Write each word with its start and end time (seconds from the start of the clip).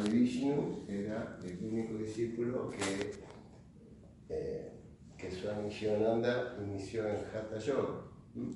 Swami 0.00 0.18
Vishnu 0.18 0.84
era 0.88 1.38
el 1.44 1.58
único 1.62 1.98
discípulo 1.98 2.70
que, 2.70 3.12
eh, 4.30 4.72
que 5.18 5.30
Swami 5.30 5.68
Shivananda 5.68 6.56
inició 6.64 7.06
en 7.06 7.16
Hatha 7.16 7.58
Yoga. 7.58 8.04
¿m? 8.34 8.50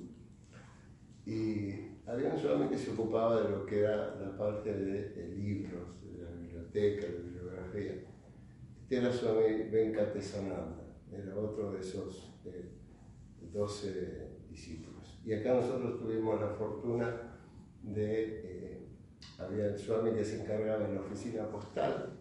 Y 1.27 1.99
había 2.07 2.33
un 2.33 2.39
Swami 2.39 2.67
que 2.67 2.77
se 2.77 2.91
ocupaba 2.91 3.41
de 3.41 3.49
lo 3.49 3.65
que 3.65 3.81
era 3.81 4.15
la 4.15 4.35
parte 4.35 4.73
de, 4.73 5.09
de 5.09 5.27
libros, 5.35 6.01
de 6.03 6.23
la 6.23 6.31
biblioteca, 6.31 7.05
de 7.05 7.13
bibliografía. 7.13 7.93
Este 8.81 8.97
era 8.97 9.11
Swami 9.11 9.69
Venkatesananda, 9.69 10.97
era 11.11 11.35
otro 11.35 11.73
de 11.73 11.79
esos 11.81 12.39
eh, 12.45 12.71
12 13.53 14.47
discípulos. 14.49 15.19
Y 15.23 15.33
acá 15.33 15.53
nosotros 15.53 15.99
tuvimos 15.99 16.41
la 16.41 16.49
fortuna 16.49 17.37
de... 17.83 18.41
eh, 18.43 18.74
había 19.37 19.67
el 19.67 19.75
que 20.15 20.23
se 20.23 20.41
encargaba 20.41 20.85
en 20.85 20.95
la 20.95 21.01
oficina 21.01 21.49
postal, 21.49 22.13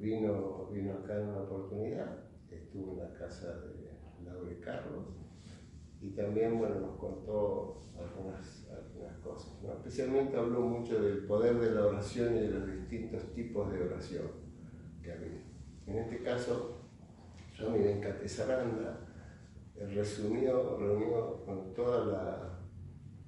vino, 0.00 0.68
vino 0.72 0.94
acá 0.94 1.20
en 1.20 1.28
una 1.28 1.42
oportunidad, 1.42 2.18
estuvo 2.50 2.92
en 2.92 2.98
la 2.98 3.14
casa 3.14 3.60
de 3.60 3.92
Laura 4.24 4.52
y 4.52 4.60
Carlos, 4.60 5.06
y 6.00 6.10
también 6.10 6.58
bueno, 6.58 6.80
nos 6.80 6.96
contó 6.96 7.84
algunas, 7.96 8.68
algunas 8.70 9.16
cosas. 9.18 9.52
¿no? 9.62 9.72
Especialmente 9.74 10.36
habló 10.36 10.60
mucho 10.60 11.00
del 11.00 11.24
poder 11.26 11.58
de 11.60 11.70
la 11.70 11.86
oración 11.86 12.36
y 12.36 12.40
de 12.40 12.48
los 12.48 12.66
distintos 12.66 13.32
tipos 13.34 13.72
de 13.72 13.82
oración 13.82 14.26
que 15.02 15.12
había. 15.12 15.42
En 15.86 15.98
este 15.98 16.22
caso, 16.22 16.78
Swami 17.56 17.78
Venkatesaranda 17.78 19.00
resumió, 19.94 20.76
reunió 20.78 21.44
con 21.44 21.72
toda 21.74 22.06
la, 22.06 22.58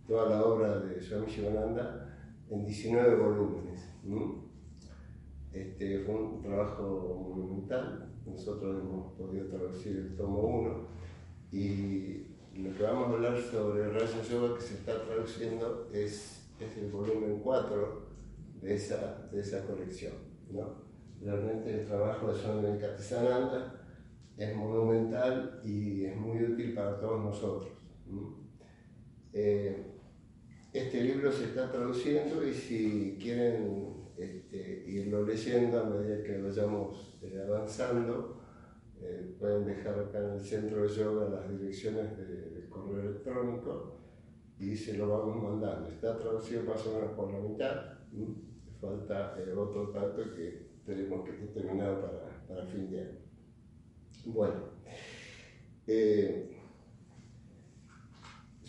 toda 0.06 0.30
la 0.30 0.44
obra 0.44 0.80
de 0.80 1.00
Swami 1.00 1.26
Shivananda 1.26 2.13
en 2.54 2.64
19 2.64 3.16
volúmenes. 3.16 3.88
Este, 5.52 6.00
fue 6.00 6.14
un 6.14 6.42
trabajo 6.42 7.34
monumental. 7.34 8.12
Nosotros 8.26 8.82
hemos 8.82 9.12
podido 9.14 9.46
traducir 9.48 9.96
el 9.96 10.16
tomo 10.16 10.40
1 10.40 10.88
y 11.52 12.26
lo 12.56 12.74
que 12.76 12.82
vamos 12.82 13.08
a 13.08 13.12
hablar 13.12 13.40
sobre 13.40 13.90
Raya 13.90 14.22
Yoga 14.22 14.54
que 14.56 14.62
se 14.62 14.74
está 14.74 15.04
traduciendo 15.04 15.88
es, 15.92 16.48
es 16.60 16.76
el 16.78 16.90
volumen 16.90 17.40
4 17.42 18.02
de 18.62 18.74
esa, 18.74 19.28
de 19.30 19.40
esa 19.40 19.64
colección. 19.66 20.14
¿no? 20.50 20.84
Realmente 21.20 21.80
el 21.80 21.86
trabajo 21.86 22.32
de 22.32 22.40
Swami 22.40 22.62
Venkatesananda 22.62 23.80
es 24.36 24.56
monumental 24.56 25.60
y 25.64 26.04
es 26.04 26.16
muy 26.16 26.42
útil 26.42 26.74
para 26.74 26.98
todos 26.98 27.24
nosotros. 27.24 27.70
Este 30.74 31.02
libro 31.02 31.30
se 31.30 31.44
está 31.44 31.70
traduciendo 31.70 32.44
y 32.44 32.52
si 32.52 33.16
quieren 33.20 33.94
este, 34.18 34.84
irlo 34.88 35.24
leyendo 35.24 35.80
a 35.80 35.84
medida 35.84 36.22
que 36.24 36.42
vayamos 36.42 37.16
eh, 37.22 37.40
avanzando, 37.46 38.40
eh, 39.00 39.36
pueden 39.38 39.64
dejar 39.64 39.98
acá 40.00 40.18
en 40.18 40.32
el 40.34 40.40
centro 40.40 40.82
de 40.82 40.88
yoga 40.88 41.28
las 41.28 41.48
direcciones 41.48 42.16
de, 42.18 42.50
de 42.50 42.68
correo 42.68 43.00
electrónico 43.00 44.00
y 44.58 44.74
se 44.74 44.96
lo 44.96 45.08
vamos 45.08 45.42
mandando. 45.42 45.88
Está 45.88 46.18
traducido 46.18 46.64
más 46.64 46.84
o 46.86 46.94
menos 46.94 47.12
por 47.12 47.32
la 47.32 47.38
mitad, 47.38 47.98
falta 48.80 49.36
eh, 49.38 49.52
otro 49.52 49.90
tanto 49.90 50.34
que 50.34 50.74
tenemos 50.84 51.24
que 51.24 51.30
esté 51.30 51.46
terminado 51.60 52.00
para, 52.00 52.46
para 52.48 52.66
fin 52.66 52.90
de 52.90 53.00
año. 53.00 53.18
Bueno, 54.26 54.70
eh, 55.86 56.50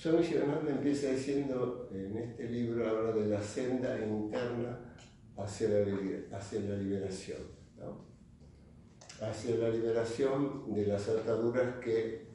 Swami 0.06 0.22
Shivananda 0.22 0.70
empieza 0.70 1.10
diciendo 1.10 1.90
en 1.92 2.16
este 2.16 2.48
libro, 2.48 2.88
habla 2.88 3.12
de 3.12 3.26
la 3.26 3.42
senda 3.42 3.98
interna 3.98 4.94
hacia 5.36 5.68
la, 5.68 6.38
hacia 6.38 6.60
la 6.60 6.78
liberación, 6.78 7.40
¿no? 7.76 8.06
hacia 9.20 9.56
la 9.56 9.70
liberación 9.70 10.72
de 10.76 10.86
las 10.86 11.10
ataduras 11.10 11.78
que 11.78 12.28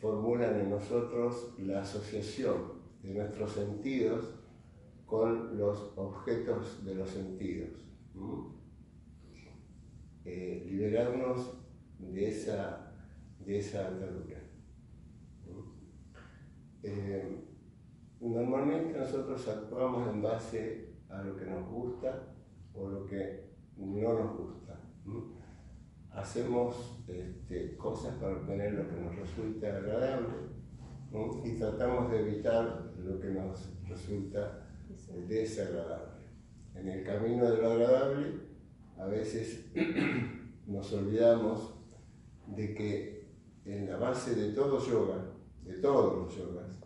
formulan 0.00 0.58
en 0.58 0.70
nosotros 0.70 1.54
la 1.58 1.82
asociación 1.82 2.82
de 3.04 3.14
nuestros 3.14 3.52
sentidos 3.52 4.34
con 5.06 5.56
los 5.56 5.92
objetos 5.94 6.84
de 6.84 6.96
los 6.96 7.08
sentidos. 7.08 7.70
Eh, 10.24 10.66
liberarnos 10.68 11.58
de 12.00 12.28
esa, 12.28 12.92
de 13.38 13.60
esa 13.60 13.86
atadura. 13.86 14.41
Eh, 16.82 17.44
normalmente 18.20 18.98
nosotros 18.98 19.46
actuamos 19.48 20.08
en 20.08 20.22
base 20.22 20.94
a 21.08 21.22
lo 21.22 21.36
que 21.36 21.46
nos 21.46 21.68
gusta 21.68 22.34
o 22.74 22.88
lo 22.88 23.06
que 23.06 23.52
no 23.76 24.12
nos 24.12 24.36
gusta. 24.36 24.80
Hacemos 26.10 27.02
este, 27.08 27.76
cosas 27.76 28.14
para 28.16 28.36
obtener 28.36 28.74
lo 28.74 28.88
que 28.88 29.00
nos 29.00 29.16
resulta 29.16 29.68
agradable 29.68 30.52
y 31.44 31.52
tratamos 31.58 32.10
de 32.10 32.20
evitar 32.20 32.92
lo 32.98 33.20
que 33.20 33.28
nos 33.28 33.72
resulta 33.88 34.66
desagradable. 35.28 36.22
En 36.74 36.88
el 36.88 37.04
camino 37.04 37.50
de 37.50 37.58
lo 37.58 37.72
agradable, 37.72 38.40
a 38.98 39.06
veces 39.06 39.70
nos 40.66 40.92
olvidamos 40.92 41.74
de 42.46 42.74
que 42.74 43.26
en 43.64 43.88
la 43.88 43.96
base 43.96 44.34
de 44.34 44.52
todo 44.52 44.78
yoga, 44.84 45.31
de 45.64 45.74
todos 45.74 46.18
los 46.18 46.36
yogas, 46.36 46.78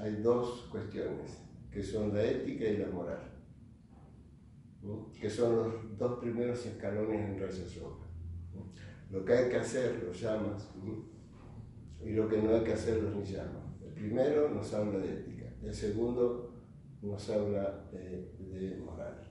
hay 0.00 0.16
dos 0.16 0.68
cuestiones, 0.70 1.42
que 1.70 1.82
son 1.82 2.14
la 2.14 2.24
ética 2.24 2.64
y 2.64 2.78
la 2.78 2.88
moral, 2.88 3.30
que 5.20 5.30
son 5.30 5.56
los 5.56 5.98
dos 5.98 6.18
primeros 6.18 6.64
escalones 6.66 7.20
en 7.20 7.38
Raya 7.38 7.66
Yoga. 7.66 8.06
Lo 9.10 9.24
que 9.24 9.32
hay 9.32 9.50
que 9.50 9.56
hacer 9.56 10.02
los 10.04 10.20
llamas 10.20 10.70
y 12.02 12.10
lo 12.12 12.28
que 12.28 12.40
no 12.40 12.54
hay 12.54 12.64
que 12.64 12.72
hacer 12.72 13.02
los 13.02 13.14
niyamas. 13.14 13.80
El 13.84 13.92
primero 13.92 14.48
nos 14.48 14.72
habla 14.72 14.98
de 14.98 15.12
ética, 15.12 15.52
el 15.62 15.74
segundo 15.74 16.54
nos 17.02 17.28
habla 17.28 17.88
de 17.92 18.82
moral. 18.84 19.22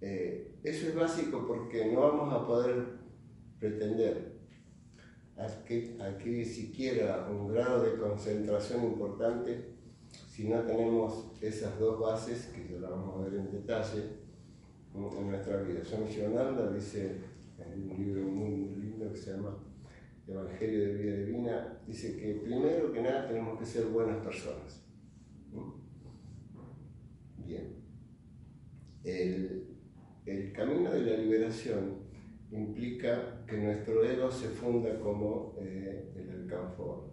Eh, 0.00 0.58
eso 0.62 0.88
es 0.88 0.94
básico 0.94 1.46
porque 1.46 1.92
no 1.92 2.00
vamos 2.00 2.32
a 2.32 2.46
poder 2.46 2.86
pretender 3.58 4.29
adquirir 5.40 6.46
siquiera 6.46 7.28
un 7.30 7.48
grado 7.48 7.82
de 7.82 7.98
concentración 7.98 8.84
importante 8.84 9.70
si 10.28 10.48
no 10.48 10.60
tenemos 10.62 11.32
esas 11.40 11.78
dos 11.78 12.00
bases, 12.00 12.46
que 12.54 12.72
ya 12.72 12.80
las 12.80 12.90
vamos 12.90 13.16
a 13.16 13.28
ver 13.28 13.40
en 13.40 13.50
detalle, 13.50 14.02
en 14.94 15.30
nuestra 15.30 15.62
vida. 15.62 15.84
Swami 15.84 16.10
Shivananda 16.10 16.70
dice 16.72 17.20
en 17.58 17.90
un 17.90 18.04
libro 18.04 18.22
muy, 18.24 18.74
lindo 18.76 19.10
que 19.12 19.16
se 19.16 19.32
llama 19.32 19.56
Evangelio 20.26 20.80
de 20.80 20.94
Vida 20.94 21.16
Divina, 21.16 21.78
dice 21.86 22.16
que 22.16 22.34
primero 22.34 22.92
que 22.92 23.02
nada 23.02 23.28
tenemos 23.28 23.58
que 23.58 23.66
ser 23.66 23.86
buenas 23.86 24.16
personas. 24.24 24.82
Bien. 27.44 27.76
El, 29.04 29.66
el 30.26 30.52
camino 30.52 30.90
de 30.90 31.00
la 31.02 31.16
liberación 31.16 32.09
implica 32.52 33.44
que 33.46 33.56
nuestro 33.58 34.04
ego 34.04 34.30
se 34.30 34.48
funda 34.48 34.98
como 35.00 35.54
eh, 35.58 36.12
el 36.16 36.42
alcanfor. 36.42 37.10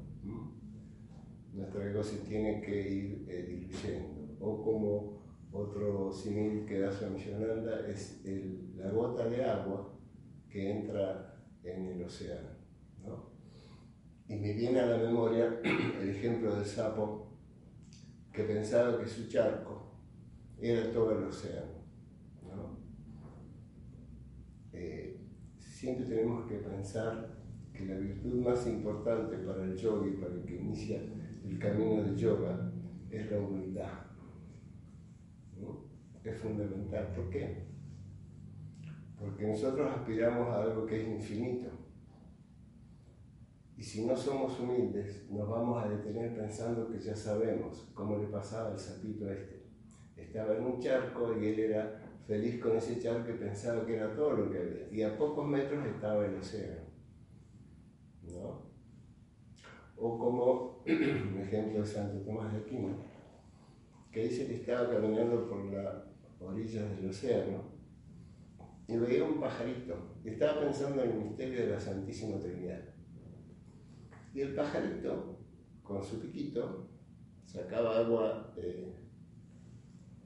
Nuestro 1.54 1.84
ego 1.84 2.04
se 2.04 2.18
tiene 2.20 2.62
que 2.62 2.92
ir 2.92 3.26
eh, 3.28 3.44
diluyendo. 3.44 4.38
O 4.40 4.64
como 4.64 5.18
otro 5.52 6.12
símil 6.12 6.66
que 6.66 6.80
da 6.80 6.92
Swami 6.92 7.20
Shivananda 7.20 7.88
es 7.88 8.22
la 8.76 8.92
gota 8.92 9.28
de 9.28 9.44
agua 9.44 9.98
que 10.50 10.72
entra 10.72 11.36
en 11.64 11.86
el 11.88 12.04
océano. 12.04 12.50
¿no? 13.04 13.32
Y 14.28 14.36
me 14.36 14.54
viene 14.54 14.80
a 14.80 14.86
la 14.86 14.98
memoria 14.98 15.60
el 16.02 16.10
ejemplo 16.10 16.56
del 16.56 16.66
sapo 16.66 17.28
que 18.32 18.44
pensaba 18.44 19.00
que 19.00 19.08
su 19.08 19.28
charco 19.28 19.94
era 20.60 20.92
todo 20.92 21.18
el 21.18 21.24
océano. 21.26 21.77
Siempre 25.78 26.06
tenemos 26.06 26.48
que 26.48 26.56
pensar 26.56 27.38
que 27.72 27.86
la 27.86 27.98
virtud 27.98 28.42
más 28.42 28.66
importante 28.66 29.38
para 29.38 29.64
el 29.64 29.76
yogi, 29.76 30.10
para 30.16 30.34
el 30.34 30.44
que 30.44 30.56
inicia 30.56 31.00
el 31.46 31.60
camino 31.60 32.02
del 32.02 32.16
yoga, 32.16 32.72
es 33.12 33.32
la 33.32 33.38
humildad. 33.38 33.92
es 36.24 36.38
fundamental. 36.40 37.14
¿Por 37.16 37.30
qué? 37.30 37.68
Porque 39.20 39.48
nosotros 39.48 39.92
aspiramos 39.96 40.50
a 40.50 40.64
algo 40.64 40.86
que 40.88 41.00
es 41.00 41.08
infinito. 41.08 41.70
Y 43.78 43.84
si 43.84 44.04
no 44.08 44.18
somos 44.18 44.60
humildes, 44.60 45.30
nos 45.30 45.48
vamos 45.48 45.84
a 45.84 45.88
detener 45.88 46.36
pensando 46.36 46.90
que 46.90 47.00
ya 47.00 47.16
sabemos 47.16 47.88
cómo 47.94 48.18
le 48.18 48.26
pasaba 48.28 48.72
al 48.72 48.80
sapito 48.80 49.30
este. 49.30 49.68
Estaba 50.16 50.58
en 50.58 50.66
un 50.66 50.80
charco 50.80 51.38
y 51.40 51.46
él 51.46 51.60
era 51.60 52.07
feliz 52.28 52.60
con 52.62 52.76
ese 52.76 53.00
charco 53.00 53.32
y 53.32 53.38
pensaba 53.38 53.86
que 53.86 53.96
era 53.96 54.14
todo 54.14 54.32
lo 54.34 54.52
que 54.52 54.60
había. 54.60 54.90
Y 54.92 55.02
a 55.02 55.18
pocos 55.18 55.48
metros 55.48 55.86
estaba 55.86 56.26
el 56.26 56.36
océano. 56.36 56.82
¿No? 58.24 58.68
O 59.96 60.20
como 60.20 60.84
un 60.86 61.40
ejemplo 61.40 61.80
de 61.80 61.86
Santo 61.86 62.20
Tomás 62.20 62.52
de 62.52 62.60
Aquino, 62.60 62.98
que 64.12 64.24
dice 64.24 64.46
que 64.48 64.56
estaba 64.56 64.90
caminando 64.90 65.48
por 65.48 65.66
la 65.74 66.06
orilla 66.40 66.84
del 66.84 67.10
océano 67.10 67.64
y 68.88 68.98
veía 68.98 69.24
un 69.24 69.40
pajarito 69.40 70.18
y 70.24 70.30
estaba 70.30 70.62
pensando 70.62 71.04
en 71.04 71.12
el 71.12 71.18
misterio 71.18 71.62
de 71.62 71.68
la 71.72 71.80
Santísima 71.80 72.38
Trinidad. 72.40 72.82
Y 74.34 74.42
el 74.42 74.54
pajarito, 74.54 75.40
con 75.82 76.04
su 76.04 76.20
piquito, 76.20 76.88
sacaba 77.46 77.98
agua 77.98 78.54
eh, 78.58 78.94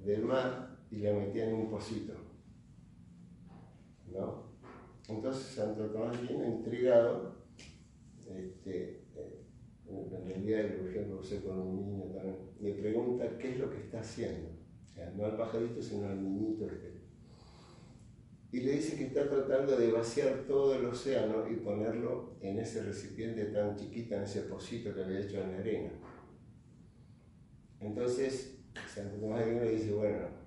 del 0.03 0.25
mar 0.25 0.71
y 0.92 0.96
metía 0.98 1.50
en 1.50 1.56
un 1.56 1.70
pocito. 1.70 2.14
¿No? 4.12 4.52
Entonces 5.08 5.44
Santo 5.44 5.86
Tomás 5.88 6.22
vino 6.22 6.46
intrigado, 6.46 7.36
este, 8.28 9.06
eh, 9.16 9.46
en 9.88 10.26
realidad 10.28 10.60
el 10.62 10.88
ejemplo 10.88 11.16
lo 11.16 11.22
usé 11.22 11.42
con 11.42 11.60
un 11.60 11.76
niño 11.78 12.06
también, 12.14 12.38
le 12.60 12.74
pregunta 12.74 13.38
qué 13.38 13.52
es 13.52 13.60
lo 13.60 13.70
que 13.70 13.78
está 13.78 14.02
haciendo. 14.02 14.50
No 15.16 15.26
al 15.26 15.36
pajarito, 15.36 15.82
sino 15.82 16.08
al 16.08 16.22
niñito 16.22 16.68
este. 16.68 17.02
Y 18.52 18.60
le 18.60 18.74
dice 18.74 18.98
que 18.98 19.06
está 19.06 19.28
tratando 19.28 19.78
de 19.78 19.92
vaciar 19.92 20.44
todo 20.46 20.76
el 20.76 20.86
océano 20.86 21.50
y 21.50 21.56
ponerlo 21.56 22.36
en 22.42 22.60
ese 22.60 22.84
recipiente 22.84 23.46
tan 23.46 23.76
chiquito, 23.76 24.16
en 24.16 24.24
ese 24.24 24.42
pocito 24.42 24.94
que 24.94 25.04
había 25.04 25.22
hecho 25.22 25.42
en 25.42 25.52
la 25.52 25.58
arena. 25.58 25.92
Entonces, 27.80 28.60
Santo 28.94 29.16
Tomás 29.16 29.46
de 29.46 29.54
le 29.54 29.72
dice, 29.72 29.94
bueno, 29.94 30.41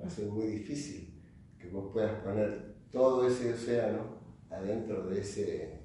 va 0.00 0.06
a 0.06 0.10
ser 0.10 0.26
muy 0.26 0.46
difícil 0.46 1.22
que 1.58 1.68
vos 1.68 1.92
puedas 1.92 2.22
poner 2.22 2.76
todo 2.90 3.26
ese 3.26 3.52
océano 3.52 4.18
adentro 4.50 5.06
de 5.08 5.20
ese, 5.20 5.80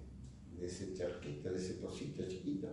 de 0.57 0.65
ese 0.65 0.93
charquito, 0.93 1.49
de 1.49 1.57
ese 1.57 1.75
pocito 1.75 2.27
chiquito. 2.27 2.67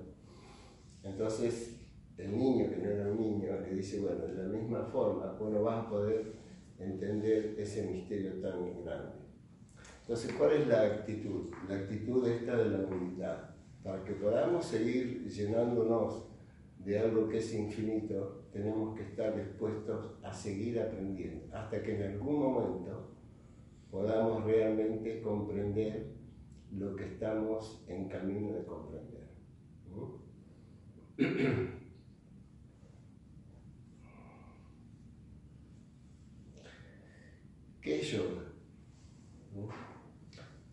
Entonces, 1.02 1.76
el 2.16 2.36
niño, 2.36 2.68
que 2.68 2.76
no 2.76 2.90
era 2.90 3.10
un 3.10 3.18
niño, 3.18 3.60
le 3.60 3.74
dice, 3.74 4.00
bueno, 4.00 4.26
de 4.26 4.34
la 4.34 4.48
misma 4.48 4.84
forma, 4.84 5.32
vos 5.32 5.50
no 5.50 5.62
vas 5.62 5.86
a 5.86 5.90
poder 5.90 6.32
entender 6.78 7.54
ese 7.58 7.86
misterio 7.86 8.34
tan 8.40 8.84
grande. 8.84 9.20
Entonces, 10.02 10.32
¿cuál 10.36 10.52
es 10.52 10.66
la 10.66 10.82
actitud? 10.82 11.50
La 11.68 11.76
actitud 11.76 12.26
esta 12.26 12.56
de 12.56 12.70
la 12.70 12.78
humildad. 12.84 13.50
Para 13.82 14.04
que 14.04 14.12
podamos 14.12 14.66
seguir 14.66 15.26
llenándonos 15.26 16.26
de 16.84 16.98
algo 16.98 17.28
que 17.28 17.38
es 17.38 17.54
infinito, 17.54 18.39
tenemos 18.52 18.96
que 18.96 19.04
estar 19.04 19.36
dispuestos 19.36 20.18
a 20.22 20.32
seguir 20.32 20.80
aprendiendo, 20.80 21.54
hasta 21.54 21.82
que 21.82 21.96
en 21.96 22.14
algún 22.14 22.40
momento 22.40 23.10
podamos 23.90 24.44
realmente 24.44 25.20
comprender 25.20 26.12
lo 26.72 26.94
que 26.96 27.04
estamos 27.04 27.84
en 27.88 28.08
camino 28.08 28.52
de 28.52 28.64
comprender. 28.64 29.28
¿Qué 37.80 38.00
es 38.00 38.12
yoga? 38.12 38.42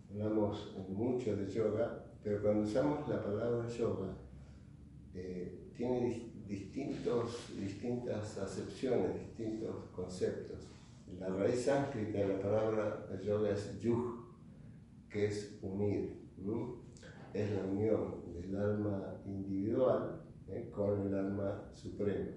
Hablamos 0.09 0.75
mucho 0.89 1.35
de 1.35 1.47
yoga, 1.47 2.06
pero 2.23 2.41
cuando 2.41 2.63
usamos 2.63 3.07
la 3.07 3.23
palabra 3.23 3.68
yoga, 3.68 4.18
eh, 5.13 5.71
tiene 5.75 6.31
distintos, 6.47 7.53
distintas 7.59 8.38
acepciones, 8.38 9.15
distintos 9.19 9.75
conceptos. 9.95 10.59
La 11.19 11.29
raíz 11.29 11.65
sánscrita 11.65 12.19
de 12.19 12.27
la 12.27 12.39
palabra 12.39 13.07
yoga 13.21 13.51
es 13.51 13.79
yug, 13.79 14.25
que 15.09 15.25
es 15.27 15.57
unir. 15.61 16.17
Es 17.33 17.51
la 17.51 17.63
unión 17.63 18.33
del 18.33 18.55
alma 18.55 19.21
individual 19.25 20.21
eh, 20.47 20.69
con 20.73 21.07
el 21.07 21.15
alma 21.15 21.69
suprema. 21.73 22.31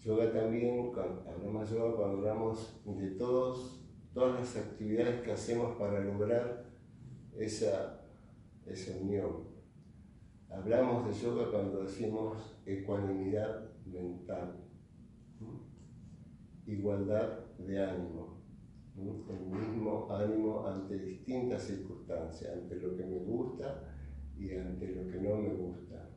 Yoga 0.00 0.32
también, 0.32 0.92
cuando 0.92 1.24
hablamos 1.28 1.70
yoga, 1.70 1.96
cuando 1.96 2.18
hablamos 2.18 2.80
de 2.84 3.10
todos, 3.12 3.80
todas 4.14 4.38
las 4.38 4.56
actividades 4.56 5.22
que 5.22 5.32
hacemos 5.32 5.76
para 5.76 6.00
lograr 6.00 6.64
esa, 7.36 8.06
esa 8.66 8.96
unión. 9.00 9.55
Hablamos 10.50 11.06
de 11.06 11.12
yoga 11.12 11.50
cuando 11.50 11.82
decimos 11.82 12.56
ecuanimidad 12.64 13.70
mental, 13.84 14.64
igualdad 16.66 17.44
de 17.58 17.84
ánimo, 17.84 18.42
el 18.96 19.46
mismo 19.46 20.08
ánimo 20.10 20.66
ante 20.66 20.98
distintas 20.98 21.62
circunstancias, 21.62 22.52
ante 22.52 22.76
lo 22.76 22.96
que 22.96 23.04
me 23.04 23.18
gusta 23.18 23.82
y 24.36 24.54
ante 24.54 24.88
lo 24.94 25.10
que 25.10 25.20
no 25.20 25.36
me 25.36 25.54
gusta. 25.54 26.10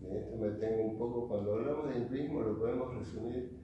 De 0.00 0.18
esto 0.18 0.36
me 0.36 0.50
tengo 0.50 0.84
un 0.84 0.98
poco, 0.98 1.28
cuando 1.28 1.54
hablamos 1.54 1.88
de 1.88 2.00
hinduismo 2.00 2.40
lo 2.40 2.58
podemos 2.58 2.94
resumir 2.94 3.62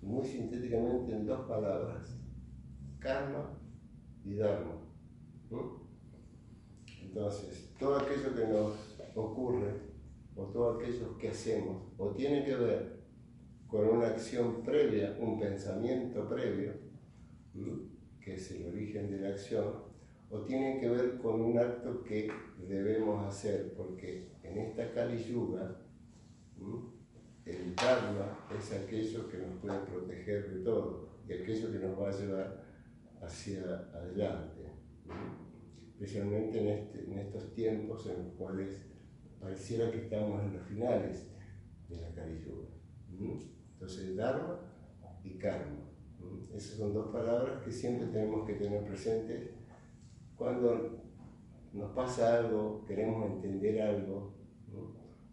muy 0.00 0.24
sintéticamente 0.24 1.12
en 1.14 1.26
dos 1.26 1.46
palabras, 1.46 2.18
karma 2.98 3.58
y 4.24 4.36
dharma. 4.36 4.80
Entonces, 7.12 7.68
todo 7.76 7.96
aquello 7.96 8.34
que 8.36 8.46
nos 8.46 8.72
ocurre 9.16 9.72
o 10.36 10.44
todo 10.44 10.78
aquello 10.78 11.18
que 11.18 11.30
hacemos 11.30 11.82
o 11.98 12.10
tiene 12.10 12.44
que 12.44 12.54
ver 12.54 13.00
con 13.66 13.88
una 13.88 14.06
acción 14.06 14.62
previa, 14.62 15.16
un 15.18 15.40
pensamiento 15.40 16.28
previo, 16.28 16.72
que 18.20 18.34
es 18.34 18.50
el 18.52 18.68
origen 18.68 19.10
de 19.10 19.18
la 19.18 19.30
acción, 19.30 19.90
o 20.30 20.38
tiene 20.42 20.78
que 20.78 20.88
ver 20.88 21.18
con 21.18 21.40
un 21.40 21.58
acto 21.58 22.04
que 22.04 22.30
debemos 22.68 23.26
hacer, 23.26 23.74
porque 23.76 24.28
en 24.44 24.58
esta 24.58 24.92
Kali 24.92 25.20
Yuga, 25.24 25.80
el 27.44 27.74
Dharma 27.74 28.46
es 28.56 28.72
aquello 28.72 29.28
que 29.28 29.38
nos 29.38 29.58
puede 29.60 29.80
proteger 29.80 30.54
de 30.54 30.64
todo 30.64 31.08
y 31.28 31.32
aquello 31.32 31.72
que 31.72 31.78
nos 31.80 31.98
va 31.98 32.08
a 32.08 32.12
llevar 32.12 32.64
hacia 33.20 33.62
adelante, 33.92 34.70
especialmente 36.00 36.58
en, 36.58 36.68
este, 36.68 37.04
en 37.04 37.18
estos 37.18 37.52
tiempos 37.52 38.06
en 38.06 38.24
los 38.24 38.32
cuales 38.32 38.86
pareciera 39.38 39.90
que 39.90 39.98
estamos 39.98 40.42
en 40.42 40.54
los 40.54 40.66
finales 40.66 41.30
de 41.90 42.00
la 42.00 42.14
Kali 42.14 42.40
Yuga. 42.40 42.68
Entonces, 43.74 44.16
Dharma 44.16 44.60
y 45.22 45.36
Karma. 45.36 45.90
Esas 46.54 46.78
son 46.78 46.94
dos 46.94 47.12
palabras 47.12 47.62
que 47.62 47.70
siempre 47.70 48.06
tenemos 48.06 48.46
que 48.46 48.54
tener 48.54 48.86
presentes 48.86 49.50
cuando 50.36 51.02
nos 51.74 51.90
pasa 51.92 52.38
algo, 52.38 52.82
queremos 52.86 53.30
entender 53.32 53.82
algo, 53.82 54.32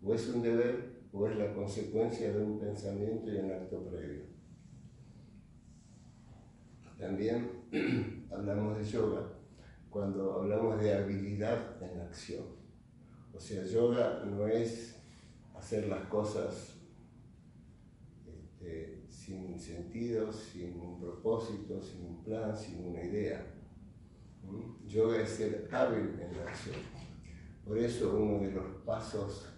o 0.04 0.14
es 0.14 0.28
un 0.28 0.42
deber 0.42 0.98
o 1.14 1.28
es 1.28 1.38
la 1.38 1.54
consecuencia 1.54 2.34
de 2.34 2.44
un 2.44 2.60
pensamiento 2.60 3.32
y 3.32 3.38
un 3.38 3.52
acto 3.52 3.86
previo. 3.86 4.24
También 7.00 7.64
hablamos 8.32 8.78
de 8.78 8.84
yoga 8.84 9.37
cuando 9.90 10.34
hablamos 10.34 10.80
de 10.82 10.94
habilidad 10.94 11.82
en 11.82 12.02
acción. 12.02 12.46
O 13.34 13.40
sea, 13.40 13.64
yoga 13.64 14.24
no 14.26 14.48
es 14.48 15.00
hacer 15.56 15.88
las 15.88 16.06
cosas 16.08 16.76
este, 18.26 19.04
sin 19.10 19.60
sentido, 19.60 20.32
sin 20.32 20.80
un 20.80 21.00
propósito, 21.00 21.82
sin 21.82 22.06
un 22.06 22.24
plan, 22.24 22.56
sin 22.56 22.86
una 22.86 23.04
idea 23.04 23.58
Yoga 24.88 25.22
es 25.22 25.30
ser 25.30 25.68
hábil 25.72 26.18
en 26.20 26.48
acción. 26.48 26.76
Por 27.66 27.78
eso 27.78 28.18
uno 28.18 28.40
de 28.40 28.52
los 28.52 28.66
pasos 28.86 29.50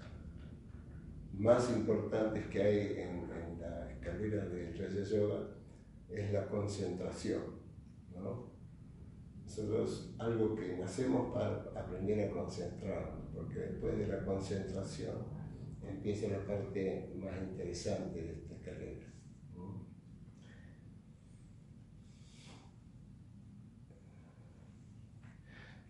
más 1.33 1.69
importantes 1.69 2.48
que 2.48 2.62
hay 2.62 2.77
en, 2.98 3.29
la 3.59 3.91
escalera 3.91 4.45
de 4.45 4.71
Raya 4.74 5.03
Yoga 5.03 5.48
es 6.09 6.33
la 6.33 6.48
concentración. 6.48 7.41
¿no? 8.15 8.50
Nosotros 9.59 10.15
algo 10.17 10.55
que 10.55 10.77
nacemos 10.77 11.33
para 11.33 11.69
aprender 11.75 12.29
a 12.29 12.31
concentrarnos, 12.31 13.25
porque 13.35 13.59
después 13.59 13.97
de 13.97 14.07
la 14.07 14.23
concentración 14.23 15.17
empieza 15.85 16.29
la 16.29 16.45
parte 16.45 17.13
más 17.17 17.41
interesante 17.41 18.21
de 18.21 18.31
esta 18.31 18.55
escalera. 18.55 19.05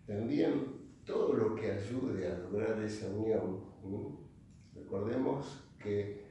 También 0.04 0.64
todo 1.04 1.34
lo 1.34 1.54
que 1.54 1.70
ayude 1.70 2.26
a 2.26 2.38
lograr 2.38 2.82
esa 2.82 3.08
unión, 3.08 3.60
recordemos 4.74 5.70
que 5.78 6.24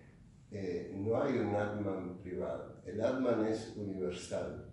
eh, 0.52 0.94
no 0.94 1.22
hay 1.22 1.38
un 1.38 1.56
Atman 1.56 2.18
privado. 2.22 2.82
El 2.86 3.00
Atman 3.00 3.46
es 3.46 3.78
universal. 3.78 4.69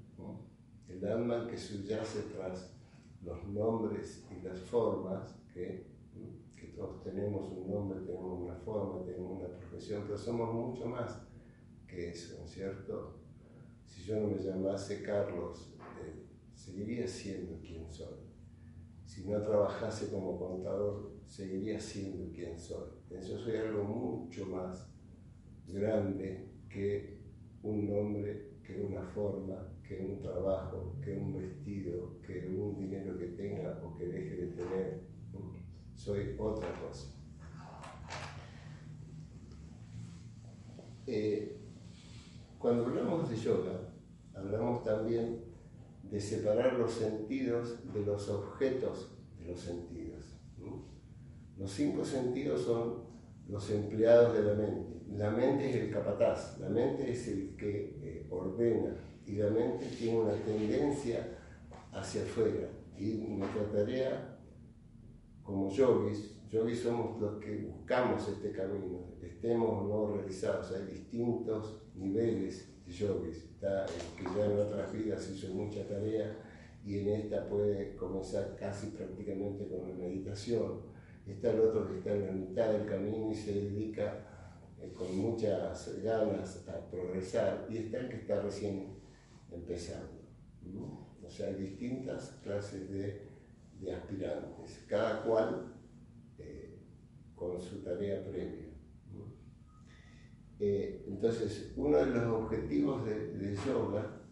El 0.97 1.07
Atman 1.07 1.47
que 1.47 1.59
subyace 1.59 2.23
tras 2.35 2.75
los 3.23 3.47
nombres 3.49 4.25
y 4.31 4.43
las 4.43 4.59
formas, 4.61 5.37
que, 5.53 5.87
que 6.59 6.69
todos 6.69 7.03
tenemos 7.03 7.51
un 7.51 7.71
nombre, 7.71 8.01
tenemos 8.01 8.41
una 8.41 8.55
forma, 8.55 9.05
tenemos 9.05 9.43
una 9.43 9.49
profesión, 9.59 10.05
pero 10.07 10.17
somos 10.17 10.55
mucho 10.55 10.87
más 10.87 11.23
que 11.87 12.11
eso, 12.11 12.39
¿no 12.39 12.47
es 12.47 12.51
cierto? 12.51 13.19
Si 13.85 14.05
yo 14.05 14.21
no 14.21 14.29
me 14.29 14.43
llamase 14.43 15.03
Carlos, 15.03 15.75
eh, 16.03 16.25
seguiría 16.55 17.07
siendo 17.07 17.61
quien 17.61 17.93
soy. 17.93 18.17
Si 19.05 19.29
no 19.29 19.43
trabajase 19.43 20.11
como 20.11 20.39
contador, 20.39 21.13
seguiría 21.27 21.79
siendo 21.79 22.33
quien 22.33 22.59
soy. 22.59 22.89
Yo 23.11 23.39
soy 23.39 23.57
algo 23.57 23.85
mucho 23.85 24.47
más 24.47 24.89
grande 25.67 26.49
que 26.71 27.21
un 27.63 27.87
nombre, 27.87 28.61
que 28.63 28.81
una 28.81 29.03
forma, 29.03 29.76
que 29.87 30.01
un 30.01 30.21
trabajo, 30.21 30.97
que 31.03 31.17
un 31.17 31.35
vestido, 31.35 32.21
que 32.27 32.49
un 32.49 32.77
dinero 32.77 33.17
que 33.17 33.27
tenga 33.29 33.81
o 33.85 33.97
que 33.97 34.07
deje 34.07 34.37
de 34.37 34.47
tener. 34.49 35.01
Soy 35.95 36.35
otra 36.39 36.69
cosa. 36.81 37.15
Eh, 41.07 41.57
cuando 42.59 42.87
hablamos 42.87 43.31
de 43.31 43.37
yoga, 43.37 43.95
hablamos 44.35 44.83
también 44.83 45.45
de 46.03 46.21
separar 46.21 46.75
los 46.75 46.93
sentidos 46.93 47.93
de 47.93 48.05
los 48.05 48.29
objetos 48.29 49.13
de 49.39 49.47
los 49.47 49.61
sentidos. 49.61 50.25
Los 51.57 51.71
cinco 51.71 52.05
sentidos 52.05 52.63
son 52.63 53.05
los 53.49 53.71
empleados 53.71 54.37
de 54.37 54.43
la 54.43 54.55
mente. 54.55 54.97
La 55.13 55.31
mente 55.31 55.71
es 55.71 55.77
el 55.77 55.91
capataz, 55.91 56.59
la 56.61 56.69
mente 56.69 57.11
es 57.11 57.29
el 57.29 57.57
que 57.57 57.99
eh, 58.03 58.27
ordena 58.29 58.95
y 59.27 59.33
la 59.37 59.51
mente 59.51 59.87
tiene 59.99 60.21
una 60.21 60.35
tendencia 60.35 61.39
hacia 61.93 62.23
afuera. 62.23 62.69
Y 62.97 63.15
nuestra 63.15 63.65
tarea 63.71 64.39
como 65.43 65.71
yogis, 65.71 66.41
yogis 66.49 66.81
somos 66.81 67.21
los 67.21 67.39
que 67.43 67.57
buscamos 67.59 68.29
este 68.29 68.53
camino, 68.53 69.15
estemos 69.23 69.69
o 69.69 69.89
no 69.89 70.17
realizados. 70.17 70.73
Hay 70.73 70.87
distintos 70.87 71.83
niveles 71.95 72.73
de 72.87 72.93
yogis. 72.93 73.37
Está 73.45 73.85
el 73.85 74.25
que 74.25 74.39
ya 74.39 74.47
en 74.47 74.59
otras 74.59 74.93
vidas 74.93 75.31
hizo 75.31 75.53
mucha 75.55 75.87
tarea 75.87 76.37
y 76.85 77.01
en 77.01 77.09
esta 77.09 77.49
puede 77.49 77.97
comenzar 77.97 78.57
casi 78.59 78.89
prácticamente 78.89 79.69
con 79.69 79.89
la 79.89 79.95
meditación 79.95 80.97
está 81.33 81.51
el 81.51 81.61
otro 81.61 81.89
que 81.89 81.99
está 81.99 82.13
en 82.13 82.27
la 82.27 82.33
mitad 82.33 82.73
del 82.73 82.87
camino 82.87 83.31
y 83.31 83.35
se 83.35 83.53
dedica 83.53 84.25
eh, 84.81 84.93
con 84.95 85.17
muchas 85.17 86.03
ganas 86.03 86.65
a 86.69 86.91
progresar, 86.91 87.67
y 87.69 87.79
está 87.79 87.99
el 87.99 88.09
que 88.09 88.17
está 88.17 88.41
recién 88.41 88.96
empezando. 89.51 90.17
O 91.25 91.31
sea, 91.31 91.49
hay 91.49 91.55
distintas 91.55 92.39
clases 92.43 92.91
de, 92.91 93.27
aspirantes, 93.93 94.85
cada 94.89 95.23
cual 95.23 95.75
eh, 96.39 96.79
con 97.35 97.61
su 97.61 97.83
tarea 97.83 98.25
previa. 98.25 98.67
Eh, 100.59 101.05
entonces, 101.07 101.73
uno 101.77 101.99
de 101.99 102.07
los 102.07 102.27
objetivos 102.43 103.05
de, 103.05 103.57
yoga 103.67 104.23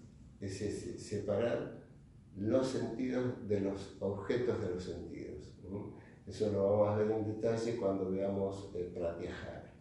es 0.40 0.59
separar 1.02 1.85
los 2.37 2.66
sentidos 2.66 3.47
de 3.47 3.61
los 3.61 3.97
objetos 4.00 4.61
de 4.61 4.71
los 4.71 4.83
sentidos. 4.83 5.50
Eso 6.26 6.50
lo 6.50 6.71
vamos 6.71 6.88
a 6.88 6.97
ver 6.97 7.11
en 7.11 7.25
detalle 7.26 7.76
cuando 7.76 8.11
veamos 8.11 8.71
el 8.75 8.87
pratyahara, 8.87 9.75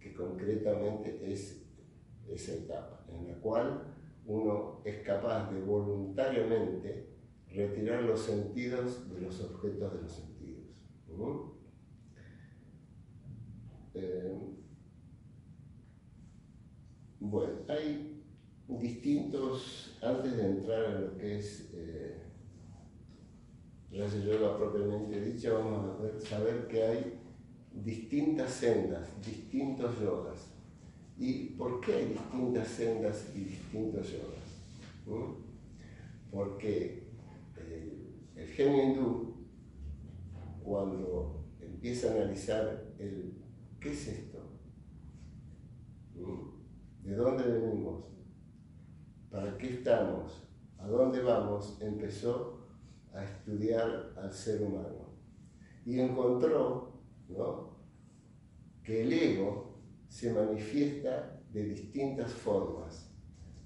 que 0.00 0.14
concretamente 0.14 1.20
es 1.30 1.66
esa 2.26 2.54
etapa 2.54 3.04
en 3.10 3.28
la 3.28 3.34
cual 3.40 3.91
uno 4.26 4.80
es 4.84 5.02
capaz 5.02 5.50
de 5.50 5.60
voluntariamente 5.60 7.08
retirar 7.48 8.02
los 8.02 8.20
sentidos 8.20 9.10
de 9.12 9.20
los 9.20 9.40
objetos 9.40 9.92
de 9.92 10.02
los 10.02 10.12
sentidos. 10.12 10.32
Eh, 13.94 14.38
bueno, 17.20 17.52
hay 17.68 18.24
distintos, 18.68 19.98
antes 20.02 20.36
de 20.36 20.46
entrar 20.46 20.84
en 20.84 21.00
lo 21.02 21.18
que 21.18 21.38
es 21.38 21.70
eh, 21.74 22.18
Yoga 23.90 24.56
propiamente 24.56 25.20
dicha, 25.20 25.52
vamos 25.52 26.00
a 26.00 26.20
saber 26.20 26.66
que 26.66 26.82
hay 26.82 27.20
distintas 27.74 28.50
sendas, 28.50 29.10
distintos 29.20 30.00
yogas. 30.00 30.51
¿Y 31.18 31.50
por 31.50 31.80
qué 31.80 31.94
hay 31.94 32.08
distintas 32.08 32.68
sendas 32.68 33.32
y 33.34 33.40
distintos 33.40 34.10
yogas? 34.10 35.06
¿Mm? 35.06 35.42
Porque 36.30 37.08
el, 37.56 38.46
genio 38.48 38.82
hindú, 38.82 39.34
cuando 40.62 41.44
empieza 41.60 42.08
a 42.08 42.14
analizar 42.16 42.94
el 42.98 43.34
¿qué 43.80 43.92
es 43.92 44.08
esto? 44.08 44.38
¿Mm? 46.14 47.04
¿De 47.08 47.16
dónde 47.16 47.44
venimos? 47.44 48.04
¿Para 49.30 49.56
qué 49.58 49.74
estamos? 49.74 50.48
¿A 50.78 50.86
dónde 50.86 51.22
vamos? 51.22 51.78
Empezó 51.80 52.66
a 53.14 53.24
estudiar 53.24 54.12
al 54.16 54.32
ser 54.32 54.62
humano 54.62 55.12
y 55.84 56.00
encontró 56.00 56.92
que 58.82 59.02
el 59.02 59.12
ego 59.12 59.71
se 60.12 60.30
manifiesta 60.30 61.40
de 61.50 61.64
distintas 61.64 62.30
formas. 62.34 63.10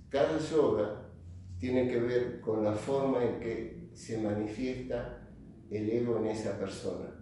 Cada 0.09 0.39
yoga 0.39 1.11
tiene 1.59 1.89
que 1.89 1.99
ver 1.99 2.41
con 2.41 2.63
la 2.63 2.73
forma 2.73 3.25
en 3.25 3.41
que 3.41 3.91
se 3.95 4.23
manifiesta 4.23 5.29
el 5.69 5.91
ego 5.91 6.19
en 6.19 6.27
esa 6.27 6.57
persona, 6.57 7.13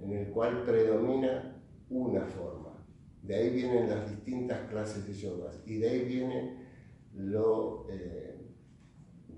en 0.00 0.10
el 0.10 0.30
cual 0.30 0.64
predomina 0.64 1.62
una 1.88 2.22
forma. 2.22 2.84
De 3.22 3.36
ahí 3.36 3.50
vienen 3.50 3.88
las 3.88 4.10
distintas 4.10 4.68
clases 4.70 5.06
de 5.06 5.14
yogas 5.14 5.62
y 5.64 5.78
de 5.78 5.88
ahí 5.88 6.04
viene 6.04 6.66
lo, 7.14 7.86
eh, 7.88 8.40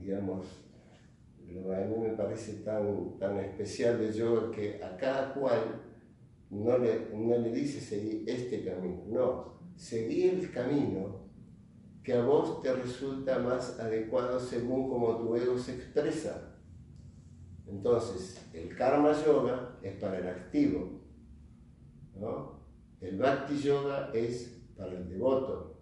digamos, 0.00 0.46
lo 1.46 1.74
a 1.74 1.80
mí 1.80 2.08
me 2.08 2.16
parece 2.16 2.64
tan, 2.64 3.18
tan 3.18 3.38
especial 3.38 3.98
de 3.98 4.12
yoga 4.12 4.50
que 4.50 4.82
a 4.82 4.96
cada 4.96 5.34
cual 5.34 5.87
no 6.50 6.78
le, 6.78 7.10
no 7.14 7.38
le 7.38 7.52
dice 7.52 7.80
seguir 7.80 8.24
este 8.26 8.64
camino, 8.64 9.02
no, 9.08 9.58
seguir 9.76 10.34
el 10.34 10.50
camino 10.50 11.28
que 12.02 12.14
a 12.14 12.24
vos 12.24 12.62
te 12.62 12.72
resulta 12.72 13.38
más 13.38 13.78
adecuado 13.78 14.40
según 14.40 14.88
como 14.88 15.18
tu 15.18 15.36
ego 15.36 15.58
se 15.58 15.74
expresa. 15.74 16.54
Entonces, 17.66 18.48
el 18.54 18.74
karma 18.74 19.12
yoga 19.26 19.78
es 19.82 19.94
para 19.96 20.18
el 20.18 20.26
activo, 20.26 21.02
el 23.00 23.18
bhakti 23.18 23.58
yoga 23.58 24.10
es 24.14 24.58
para 24.76 24.92
el 24.92 25.08
devoto, 25.08 25.78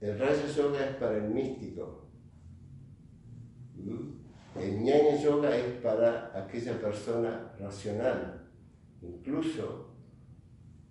el 0.00 0.18
raya 0.18 0.46
yoga 0.46 0.88
es 0.88 0.96
para 0.96 1.18
el 1.18 1.30
místico, 1.30 2.08
el 4.56 4.82
ñaña 4.82 5.16
yoga 5.22 5.54
es 5.54 5.74
para 5.82 6.32
aquella 6.34 6.80
persona 6.80 7.54
racional. 7.58 8.41
Incluso 9.02 9.88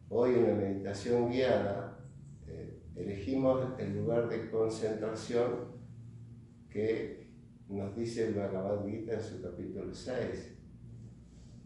hoy 0.09 0.35
en 0.35 0.47
la 0.47 0.55
meditación 0.55 1.29
guiada 1.29 1.99
eh, 2.47 2.81
elegimos 2.95 3.79
el 3.79 3.97
lugar 3.97 4.29
de 4.29 4.49
concentración 4.49 5.71
que 6.69 7.31
nos 7.69 7.95
dice 7.95 8.27
el 8.27 8.33
Bhagavad 8.33 8.85
Gita 8.85 9.13
en 9.13 9.21
su 9.21 9.41
capítulo 9.41 9.93
6. 9.93 10.57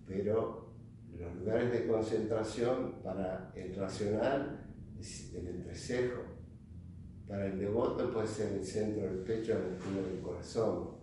Pero 0.07 0.73
los 1.17 1.35
lugares 1.35 1.71
de 1.71 1.87
concentración 1.87 3.01
para 3.03 3.51
el 3.55 3.75
racional 3.75 4.67
es 4.99 5.33
el 5.33 5.47
entrecejo. 5.47 6.21
Para 7.27 7.47
el 7.47 7.59
devoto 7.59 8.13
puede 8.13 8.27
ser 8.27 8.53
el 8.53 8.63
centro 8.63 9.03
del 9.03 9.19
pecho, 9.19 9.53
el 9.53 9.73
altura 9.73 10.07
del 10.07 10.21
corazón 10.21 10.95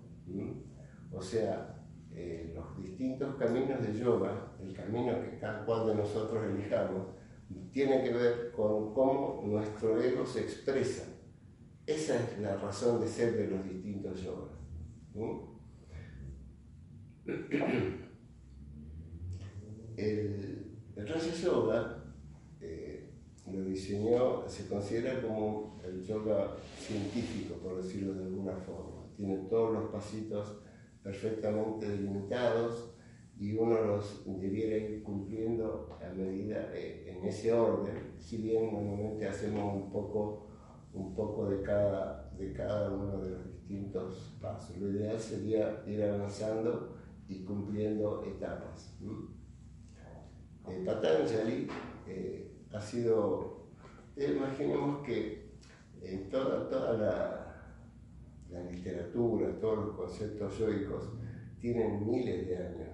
o 1.11 1.20
sea, 1.20 1.72
eh, 2.14 2.52
los 2.54 2.76
distintos 2.76 3.37
caminos 3.37 3.81
de 3.87 3.99
yoga, 3.99 4.52
el 4.62 4.75
camino 4.75 5.21
que 5.23 5.38
cada 5.38 5.64
cual 5.64 5.87
de 5.87 5.95
nosotros 5.95 6.45
elijamos, 6.45 7.07
tiene 7.71 8.02
que 8.02 8.12
ver 8.12 8.52
con 8.52 8.95
cómo 8.95 9.42
nuestro 9.47 10.00
ego 10.00 10.25
se 10.25 10.40
expresa. 10.40 11.04
Esa 11.87 12.16
es 12.16 12.38
la 12.40 12.57
razón 12.57 13.00
de 13.00 13.09
ser 13.09 13.35
de 13.35 13.49
los 13.49 13.64
distintos 13.64 14.23
yogas. 14.23 14.52
El, 19.95 20.78
el 20.97 21.07
Yoga 21.07 22.02
eh, 22.61 23.11
lo 23.47 23.62
diseñó, 23.62 24.49
se 24.49 24.66
considera 24.66 25.21
como 25.21 25.78
el 25.85 26.02
yoga 26.02 26.57
científico, 26.78 27.57
por 27.57 27.76
decirlo 27.83 28.14
de 28.14 28.25
alguna 28.25 28.57
forma 28.57 29.02
tiene 29.16 29.37
todos 29.49 29.73
los 29.73 29.90
pasitos 29.90 30.62
perfectamente 31.02 31.88
delimitados 31.88 32.94
y 33.38 33.54
uno 33.54 33.80
los 33.80 34.25
debiera 34.26 34.76
ir 34.76 35.02
cumpliendo 35.02 35.99
a 36.00 36.12
medida 36.14 36.71
eh, 36.75 37.16
en 37.16 37.26
ese 37.26 37.52
orden, 37.52 38.14
si 38.18 38.37
bien 38.38 38.73
normalmente 38.73 39.26
hacemos 39.26 39.75
un 39.75 39.90
poco, 39.90 40.47
un 40.92 41.14
poco 41.14 41.49
de, 41.49 41.62
cada, 41.62 42.30
de 42.38 42.52
cada 42.52 42.90
uno 42.90 43.18
de 43.18 43.30
los 43.30 43.47
distintos 43.47 44.37
pasos. 44.40 44.76
Lo 44.78 44.90
ideal 44.90 45.18
sería 45.18 45.82
ir 45.87 46.02
avanzando 46.04 46.97
y 47.28 47.44
cumpliendo 47.44 48.25
etapas. 48.25 48.97
Eh, 50.68 50.82
Patanjali 50.87 51.66
eh, 52.06 52.52
ha 52.73 52.80
sido, 52.80 53.66
eh, 54.16 54.35
imaginemos 54.37 55.04
que 55.04 55.52
en 56.02 56.28
toda, 56.28 56.68
toda 56.68 56.92
la, 56.94 57.51
la, 58.52 58.71
literatura, 58.71 59.59
todos 59.61 59.87
los 59.87 59.97
conceptos 59.97 60.59
yoicos 60.59 61.11
tienen 61.61 62.09
miles 62.09 62.47
de 62.47 62.56
años. 62.56 62.88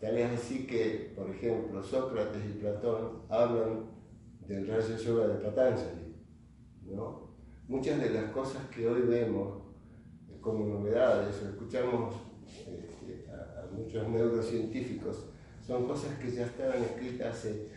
Tal 0.00 0.18
es 0.18 0.32
así 0.32 0.66
que, 0.66 1.12
por 1.14 1.30
ejemplo, 1.30 1.82
Sócrates 1.82 2.42
y 2.44 2.58
Platón 2.58 3.22
hablan 3.28 3.90
del 4.46 4.66
rayo 4.66 4.96
yoga 4.96 5.28
de 5.28 5.34
Patanjali. 5.34 6.16
Muchas 7.68 8.00
de 8.00 8.10
las 8.10 8.30
cosas 8.32 8.66
que 8.68 8.86
hoy 8.88 9.02
vemos 9.02 9.62
como 10.40 10.66
novedades 10.66 11.40
o 11.42 11.48
escuchamos 11.50 12.16
este, 12.46 13.30
a, 13.30 13.62
a 13.62 13.70
muchos 13.72 14.08
neurocientíficos 14.08 15.26
son 15.64 15.86
cosas 15.86 16.18
que 16.18 16.30
ya 16.30 16.46
estaban 16.46 16.82
escritas 16.82 17.36
hace 17.36 17.68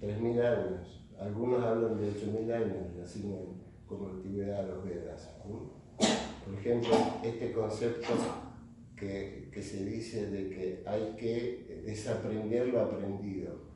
3.000 0.00 0.40
años. 0.44 1.08
Algunos 1.18 1.64
hablan 1.64 1.98
de 1.98 2.10
8.000 2.10 2.52
años 2.52 2.86
y 2.96 3.00
asignan 3.00 3.61
como 3.92 4.08
antigüedad 4.08 4.60
a 4.60 4.66
los 4.68 4.84
Vedas. 4.84 5.30
Por 6.44 6.54
ejemplo, 6.58 6.90
este 7.22 7.52
concepto 7.52 8.08
que, 8.96 9.50
que, 9.52 9.62
se 9.62 9.84
dice 9.84 10.30
de 10.30 10.48
que 10.48 10.82
hay 10.86 11.14
que 11.16 11.82
desaprender 11.84 12.68
lo 12.68 12.80
aprendido. 12.80 13.72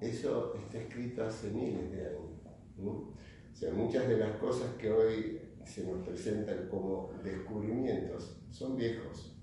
Eso 0.00 0.54
está 0.56 0.78
escrito 0.78 1.24
hace 1.24 1.50
miles 1.50 1.90
de 1.92 2.06
años. 2.06 2.32
O 2.78 3.54
sea, 3.54 3.72
muchas 3.72 4.08
de 4.08 4.18
las 4.18 4.36
cosas 4.38 4.74
que 4.74 4.90
hoy 4.90 5.40
se 5.64 5.84
nos 5.84 6.04
presentan 6.06 6.68
como 6.68 7.12
descubrimientos 7.22 8.36
son 8.50 8.76
viejos. 8.76 9.36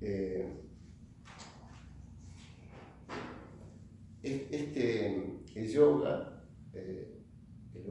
Eh, 0.00 0.62
este, 4.22 5.42
el 5.54 5.68
yoga, 5.68 6.31
eh, 6.74 7.18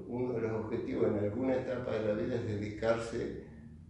uno 0.07 0.33
de 0.33 0.41
los 0.41 0.65
objetivos 0.65 1.07
en 1.07 1.19
alguna 1.19 1.55
etapa 1.55 1.95
de 1.95 2.07
la 2.07 2.13
vida 2.13 2.35
es 2.35 2.47
dedicarse 2.47 3.43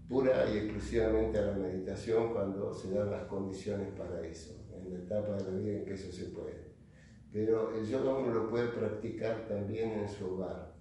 pura 0.08 0.50
y 0.50 0.58
exclusivamente 0.58 1.38
a 1.38 1.48
la 1.48 1.54
meditación 1.54 2.34
cuando 2.34 2.74
se 2.74 2.92
dan 2.94 3.12
las 3.12 3.24
condiciones 3.26 3.88
para 3.98 4.26
eso, 4.26 4.56
en 4.76 4.94
la 4.94 5.00
etapa 5.00 5.38
de 5.38 5.52
la 5.52 5.58
vida 5.58 5.78
en 5.78 5.86
que 5.86 5.94
eso 5.94 6.12
se 6.12 6.26
puede. 6.26 6.72
Pero 7.32 7.74
el 7.76 7.86
yoga 7.86 8.14
uno 8.14 8.34
lo 8.34 8.50
puede 8.50 8.68
practicar 8.70 9.48
también 9.48 9.92
en 9.92 10.10
su 10.10 10.26
hogar 10.26 10.72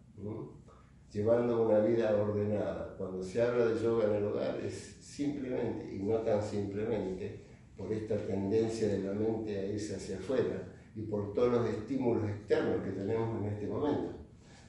llevando 1.12 1.66
una 1.66 1.80
vida 1.80 2.14
ordenada. 2.14 2.94
Cuando 2.96 3.22
se 3.22 3.42
habla 3.42 3.66
de 3.66 3.80
yoga 3.80 4.06
en 4.06 4.14
el 4.14 4.24
hogar 4.24 4.60
es 4.64 4.96
simplemente, 5.00 5.94
y 5.94 5.98
no 6.02 6.18
tan 6.18 6.42
simplemente, 6.42 7.44
por 7.76 7.92
esta 7.92 8.16
tendencia 8.16 8.88
de 8.88 8.98
la 9.00 9.12
mente 9.12 9.58
a 9.58 9.66
irse 9.66 9.96
hacia 9.96 10.18
afuera 10.18 10.62
y 11.00 11.06
por 11.06 11.32
todos 11.32 11.52
los 11.52 11.68
estímulos 11.68 12.28
externos 12.28 12.84
que 12.84 12.90
tenemos 12.90 13.40
en 13.40 13.48
este 13.48 13.66
momento. 13.66 14.12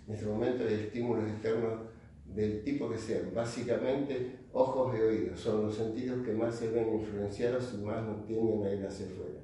En 0.07 0.13
este 0.13 0.25
momento 0.25 0.63
hay 0.63 0.75
estímulos 0.75 1.29
externos 1.29 1.81
del 2.25 2.63
tipo 2.63 2.89
que 2.89 2.97
sean, 2.97 3.33
básicamente 3.35 4.39
ojos 4.53 4.97
y 4.97 5.01
oídos, 5.01 5.39
son 5.39 5.63
los 5.63 5.75
sentidos 5.75 6.25
que 6.25 6.31
más 6.31 6.55
se 6.55 6.71
ven 6.71 6.93
influenciados 6.93 7.73
y 7.73 7.83
más 7.83 8.05
nos 8.05 8.25
tienden 8.25 8.63
a 8.63 8.73
ir 8.73 8.85
hacia 8.85 9.05
afuera. 9.07 9.41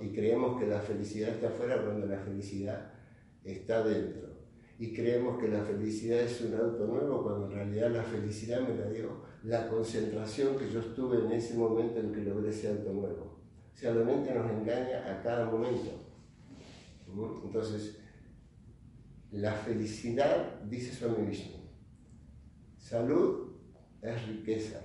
Y 0.00 0.12
creemos 0.12 0.60
que 0.60 0.66
la 0.66 0.80
felicidad 0.80 1.30
está 1.30 1.48
afuera 1.48 1.82
cuando 1.82 2.06
la 2.06 2.18
felicidad 2.18 2.92
está 3.44 3.84
dentro 3.84 4.28
y 4.78 4.92
creemos 4.92 5.40
que 5.40 5.48
la 5.48 5.62
felicidad 5.64 6.20
es 6.20 6.40
un 6.40 6.54
auto 6.54 6.86
nuevo 6.86 7.22
cuando 7.24 7.46
en 7.46 7.52
realidad 7.52 7.90
la 7.90 8.02
felicidad 8.02 8.60
me 8.60 8.76
la 8.76 8.88
dio 8.88 9.22
la 9.42 9.68
concentración 9.68 10.56
que 10.56 10.70
yo 10.70 10.80
estuve 10.80 11.18
en 11.18 11.32
ese 11.32 11.56
momento 11.56 11.98
en 11.98 12.12
que 12.12 12.22
logré 12.22 12.50
ese 12.50 12.68
auto 12.68 12.92
nuevo. 12.92 13.37
O 13.78 13.80
sea, 13.80 13.94
la 13.94 14.04
mente 14.04 14.34
nos 14.34 14.50
engaña 14.50 15.08
a 15.08 15.22
cada 15.22 15.48
momento. 15.48 15.92
Entonces, 17.44 17.96
la 19.30 19.52
felicidad, 19.52 20.62
dice 20.62 20.92
Swami 20.92 21.28
Vishnu, 21.28 21.58
salud 22.76 23.52
es 24.02 24.26
riqueza, 24.26 24.80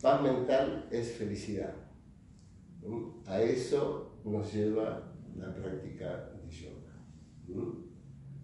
paz 0.00 0.22
mental 0.22 0.88
es 0.90 1.12
felicidad. 1.12 1.74
A 3.26 3.42
eso 3.42 4.18
nos 4.24 4.50
lleva 4.54 5.12
la 5.36 5.54
práctica 5.54 6.30
de 6.42 6.50
yoga 6.50 7.84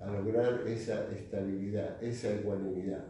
a 0.01 0.07
lograr 0.07 0.67
esa 0.67 1.11
estabilidad, 1.11 1.97
esa 2.05 2.35
ecuanimidad, 2.35 3.07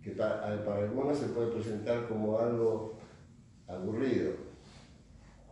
que 0.00 0.12
para, 0.12 0.46
algunos 0.46 1.18
se 1.18 1.26
puede 1.26 1.50
presentar 1.50 2.06
como 2.06 2.38
algo 2.38 2.94
aburrido, 3.66 4.45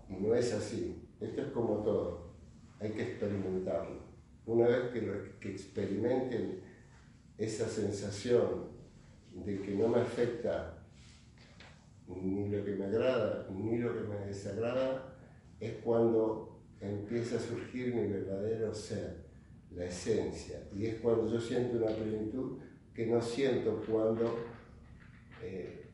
no 0.09 0.35
es 0.35 0.53
así. 0.53 1.03
Esto 1.21 1.43
es 1.43 1.49
como 1.49 1.83
todo, 1.83 2.35
hay 2.81 2.90
que 2.90 3.03
experimentarlo. 3.03 4.03
Una 4.47 4.67
vez 4.69 4.90
que, 4.93 5.49
experimenten 5.49 6.61
esa 7.38 7.69
sensación 7.69 8.69
de 9.33 9.61
que 9.61 9.75
no 9.75 9.88
me 9.88 10.01
afecta 10.01 10.79
ni 12.07 12.49
lo 12.49 12.64
que 12.64 12.73
me 12.73 12.85
agrada 12.85 13.49
ni 13.51 13.79
lo 13.79 13.95
que 13.95 14.01
me 14.03 14.27
desagrada, 14.27 15.17
es 15.59 15.73
cuando 15.83 16.61
empieza 16.81 17.37
a 17.37 17.40
surgir 17.40 17.95
mi 17.95 18.07
verdadero 18.07 18.75
ser 18.75 19.25
la 19.75 19.87
esencia. 19.87 20.69
Y 20.75 20.87
es 20.87 20.97
cuando 20.97 21.31
yo 21.31 21.40
siento 21.40 21.79
una 21.79 21.95
plenitud 21.95 22.59
que 22.95 23.07
no 23.07 23.21
siento 23.21 23.83
cuando 23.90 24.38
eh, 25.43 25.87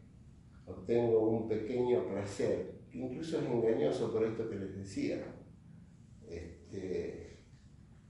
obtengo 0.66 1.28
un 1.28 1.48
pequeño 1.48 2.06
placer, 2.08 2.69
incluso 2.92 3.38
es 3.38 3.46
engañoso 3.46 4.12
por 4.12 4.24
esto 4.24 4.48
que 4.48 4.56
les 4.56 4.76
decía. 4.76 5.22
Este, 6.28 7.44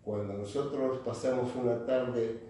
cuando 0.02 0.34
nosotros 0.34 1.00
pasamos 1.04 1.54
una 1.56 1.84
tarde 1.84 2.40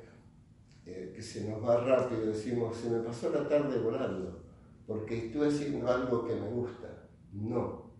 eh, 0.86 1.12
que 1.14 1.22
se 1.22 1.48
nos 1.48 1.64
va 1.64 1.84
rápido, 1.84 2.26
decimos, 2.26 2.76
se 2.76 2.90
me 2.90 3.00
pasó 3.00 3.30
la 3.30 3.48
tarde 3.48 3.78
volando, 3.80 4.44
porque 4.86 5.26
estoy 5.26 5.48
haciendo 5.48 5.88
algo 5.88 6.24
que 6.24 6.34
me 6.34 6.48
gusta. 6.48 7.08
No, 7.32 7.92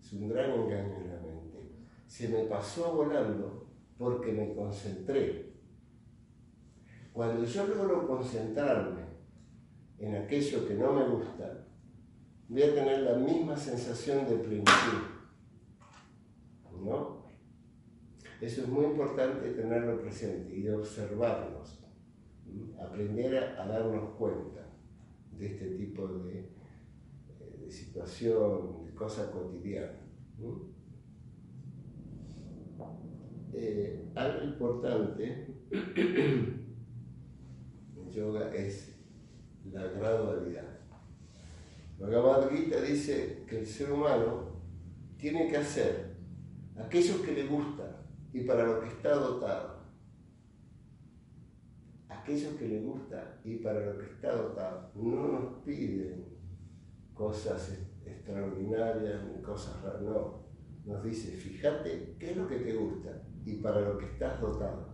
es 0.00 0.12
un 0.12 0.28
gran 0.28 0.50
engaño 0.50 0.96
en 0.96 1.08
la 1.08 1.20
mente. 1.20 1.58
Se 2.06 2.28
me 2.28 2.44
pasó 2.44 2.94
volando 2.94 3.66
porque 3.96 4.32
me 4.32 4.54
concentré. 4.54 5.50
Cuando 7.12 7.44
yo 7.44 7.66
logro 7.66 8.06
concentrarme 8.06 9.02
en 9.98 10.16
aquello 10.16 10.66
que 10.66 10.74
no 10.74 10.92
me 10.92 11.08
gusta, 11.08 11.66
voy 12.50 12.62
a 12.64 12.74
tener 12.74 13.02
la 13.02 13.14
misma 13.14 13.56
sensación 13.56 14.28
de 14.28 14.34
plenitud. 14.36 14.72
¿No? 16.84 17.20
Eso 18.40 18.62
es 18.62 18.68
muy 18.68 18.86
importante 18.86 19.50
tenerlo 19.50 20.00
presente 20.00 20.56
y 20.56 20.68
observarnos, 20.68 21.78
aprender 22.80 23.36
a, 23.36 23.66
darnos 23.66 24.14
cuenta 24.16 24.66
de 25.38 25.46
este 25.46 25.66
tipo 25.76 26.08
de, 26.08 26.40
eh, 26.40 27.56
de 27.60 27.70
situación, 27.70 28.84
de 28.84 28.94
cosa 28.94 29.30
cotidiana. 29.30 30.00
Eh, 33.52 34.10
algo 34.14 34.44
importante 34.44 35.46
en 35.70 36.66
yoga 38.10 38.52
es 38.54 38.96
la 39.70 39.82
gradualidad. 39.84 40.79
Bhagavad 42.00 42.48
Gita 42.50 42.80
dice 42.80 43.44
que 43.46 43.58
el 43.58 43.66
ser 43.66 43.92
humano 43.92 44.48
tiene 45.18 45.48
que 45.48 45.58
hacer 45.58 46.16
aquello 46.74 47.22
que 47.22 47.32
le 47.32 47.46
gusta 47.46 48.06
y 48.32 48.40
para 48.40 48.64
lo 48.64 48.80
que 48.80 48.88
está 48.88 49.14
dotado. 49.14 49.80
Aquello 52.08 52.56
que 52.56 52.68
le 52.68 52.80
gusta 52.80 53.38
y 53.44 53.56
para 53.56 53.84
lo 53.84 53.98
que 53.98 54.06
está 54.06 54.34
dotado. 54.34 54.90
No 54.94 55.28
nos 55.28 55.62
piden 55.62 56.24
cosas 57.12 57.78
extraordinarias 58.02 59.22
ni 59.24 59.42
cosas 59.42 59.82
raras, 59.82 60.00
no. 60.00 60.40
Nos 60.86 61.04
dice, 61.04 61.32
fíjate 61.32 62.16
qué 62.18 62.30
es 62.30 62.36
lo 62.36 62.48
que 62.48 62.56
te 62.56 62.74
gusta 62.74 63.22
y 63.44 63.56
para 63.56 63.82
lo 63.82 63.98
que 63.98 64.06
estás 64.06 64.40
dotado. 64.40 64.88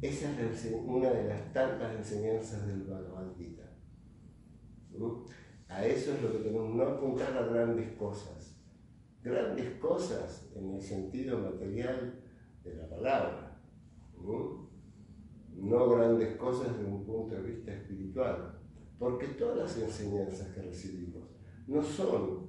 Esa 0.00 0.30
es 0.40 0.72
una 0.86 1.10
de 1.10 1.28
las 1.28 1.52
tantas 1.52 1.94
enseñanzas 1.94 2.66
del 2.66 2.84
Bhagavad 2.84 3.34
Gita. 3.36 3.64
A 5.68 5.84
eso 5.84 6.14
es 6.14 6.22
lo 6.22 6.32
que 6.32 6.38
tenemos, 6.38 6.74
no 6.74 6.82
apuntar 6.82 7.36
a 7.36 7.46
grandes 7.46 7.92
cosas. 7.96 8.56
Grandes 9.22 9.78
cosas 9.78 10.48
en 10.54 10.74
el 10.74 10.80
sentido 10.80 11.38
material 11.38 12.20
de 12.64 12.74
la 12.74 12.88
palabra. 12.88 13.60
No 15.54 15.90
grandes 15.90 16.36
cosas 16.36 16.76
desde 16.76 16.90
un 16.90 17.04
punto 17.04 17.34
de 17.34 17.42
vista 17.42 17.72
espiritual. 17.72 18.58
Porque 18.98 19.26
todas 19.28 19.58
las 19.58 19.78
enseñanzas 19.78 20.48
que 20.48 20.62
recibimos 20.62 21.24
no 21.66 21.82
son 21.82 22.48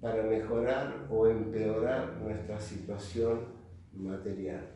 para 0.00 0.22
mejorar 0.22 1.06
o 1.10 1.26
empeorar 1.26 2.16
nuestra 2.22 2.58
situación 2.58 3.40
material, 3.92 4.66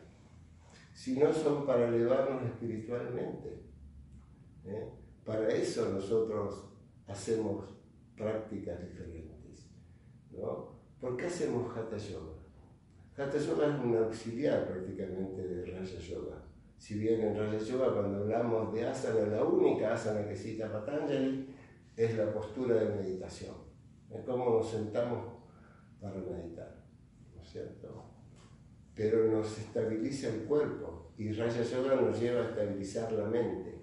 sino 0.93 1.33
son 1.33 1.65
para 1.65 1.87
elevarnos 1.87 2.43
espiritualmente. 2.43 3.63
¿eh? 4.65 4.89
Para 5.25 5.47
eso 5.49 5.89
nosotros 5.89 6.74
hacemos 7.07 7.65
prácticas 8.15 8.81
diferentes. 8.81 9.67
¿no? 10.31 10.75
¿Por 10.99 11.17
qué 11.17 11.25
hacemos 11.25 11.75
Hatha 11.75 11.97
Yoga? 11.97 12.33
Hatha 13.17 13.37
Yoga 13.37 13.67
es 13.67 13.83
un 13.83 13.95
auxiliar 13.95 14.67
prácticamente 14.67 15.41
de 15.41 15.65
Raya 15.65 15.99
Yoga. 15.99 16.43
Si 16.77 16.99
bien 16.99 17.21
en 17.21 17.37
Raya 17.37 17.59
Yoga 17.59 17.93
cuando 17.93 18.19
hablamos 18.19 18.73
de 18.73 18.85
asana, 18.85 19.25
la 19.27 19.43
única 19.43 19.93
asana 19.93 20.27
que 20.27 20.35
cita 20.35 20.71
Patanjali 20.71 21.47
es 21.95 22.17
la 22.17 22.33
postura 22.33 22.75
de 22.75 22.95
meditación. 22.95 23.55
Es 24.09 24.23
como 24.25 24.49
nos 24.49 24.69
sentamos 24.69 25.25
para 26.01 26.15
meditar, 26.15 26.83
¿no 27.33 27.41
es 27.41 27.49
cierto? 27.49 28.03
Pero 28.93 29.31
nos 29.31 29.57
estabiliza 29.57 30.29
el 30.29 30.43
cuerpo 30.43 31.13
y 31.17 31.31
Raya 31.31 31.63
Yoga 31.63 31.95
nos 31.95 32.19
lleva 32.19 32.41
a 32.41 32.49
estabilizar 32.49 33.11
la 33.13 33.25
mente. 33.25 33.81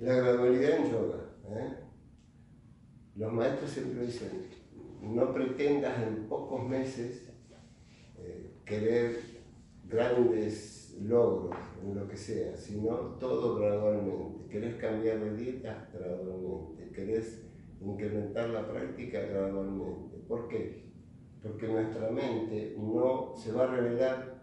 La 0.00 0.14
gradualidad 0.14 0.78
en 0.78 0.90
yoga. 0.90 1.30
¿eh? 1.50 1.74
Los 3.16 3.32
maestros 3.32 3.70
siempre 3.70 4.06
dicen, 4.06 4.48
no 5.00 5.32
pretendas 5.32 6.02
en 6.02 6.26
pocos 6.28 6.68
meses 6.68 7.30
eh, 8.18 8.56
querer 8.64 9.16
grandes 9.86 10.96
logros 11.00 11.56
en 11.82 11.94
lo 11.94 12.08
que 12.08 12.16
sea, 12.16 12.56
sino 12.56 12.96
todo 13.20 13.56
gradualmente. 13.56 14.48
Querés 14.48 14.74
cambiar 14.76 15.20
de 15.20 15.36
dieta 15.36 15.88
gradualmente, 15.92 16.90
querés 16.92 17.44
incrementar 17.80 18.50
la 18.50 18.66
práctica 18.68 19.20
gradualmente. 19.20 20.16
¿Por 20.26 20.48
qué? 20.48 20.92
Porque 21.40 21.68
nuestra 21.68 22.10
mente 22.10 22.74
no 22.78 23.34
se 23.36 23.52
va 23.52 23.64
a 23.64 23.76
revelar 23.76 24.33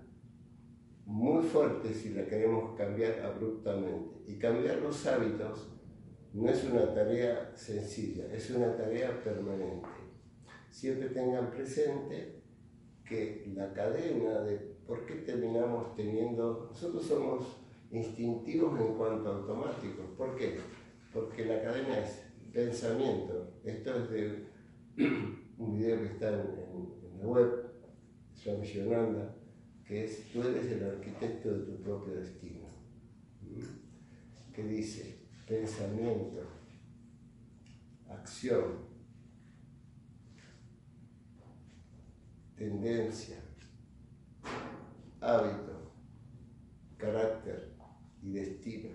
muy 1.05 1.43
fuerte 1.43 1.93
si 1.93 2.13
la 2.13 2.25
queremos 2.25 2.77
cambiar 2.77 3.19
abruptamente. 3.21 4.21
Y 4.27 4.37
cambiar 4.37 4.77
los 4.77 5.05
hábitos 5.07 5.67
no 6.33 6.49
es 6.49 6.63
una 6.63 6.93
tarea 6.93 7.51
sencilla, 7.55 8.25
es 8.33 8.49
una 8.51 8.75
tarea 8.75 9.21
permanente. 9.23 9.87
Siempre 10.69 11.09
tengan 11.09 11.51
presente 11.51 12.41
que 13.05 13.51
la 13.55 13.73
cadena 13.73 14.41
de 14.41 14.57
por 14.87 15.05
qué 15.05 15.15
terminamos 15.15 15.95
teniendo, 15.95 16.69
nosotros 16.71 17.05
somos 17.05 17.45
instintivos 17.91 18.79
en 18.79 18.95
cuanto 18.95 19.29
a 19.29 19.35
automáticos. 19.35 20.05
¿Por 20.17 20.35
qué? 20.35 20.57
Porque 21.13 21.45
la 21.45 21.61
cadena 21.61 21.99
es 21.99 22.23
pensamiento. 22.53 23.53
Esto 23.63 23.95
es 23.95 24.09
de 24.09 24.45
un 25.57 25.77
video 25.77 25.99
que 25.99 26.07
está 26.07 26.29
en, 26.29 27.19
la 27.19 27.27
web, 27.27 27.71
Swami 28.33 28.65
Shionanda, 28.65 29.35
que 29.87 30.05
es 30.05 30.31
tú 30.31 30.41
eres 30.41 30.71
el 30.71 30.83
arquitecto 30.83 31.51
de 31.51 31.65
tu 31.65 31.81
propio 31.83 32.15
destino. 32.15 32.67
Que 34.53 34.63
dice, 34.63 35.19
pensamiento, 35.47 36.43
acción, 38.09 38.91
tendencia, 42.55 43.37
hábito, 45.19 45.93
carácter 46.97 47.73
y 48.21 48.31
destino. 48.31 48.89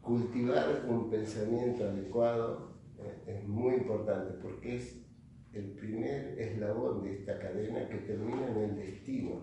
Cultivar 0.00 0.84
un 0.88 1.08
pensamiento 1.08 1.84
adecuado 1.84 2.72
eh, 2.98 3.22
es 3.26 3.48
muy 3.48 3.74
importante 3.74 4.32
porque 4.42 4.76
es 4.76 4.99
el 5.52 5.70
primer 5.72 6.38
eslabón 6.38 7.02
de 7.02 7.14
esta 7.14 7.38
cadena 7.38 7.88
que 7.88 7.98
termina 7.98 8.48
en 8.48 8.56
el 8.56 8.76
destino. 8.76 9.40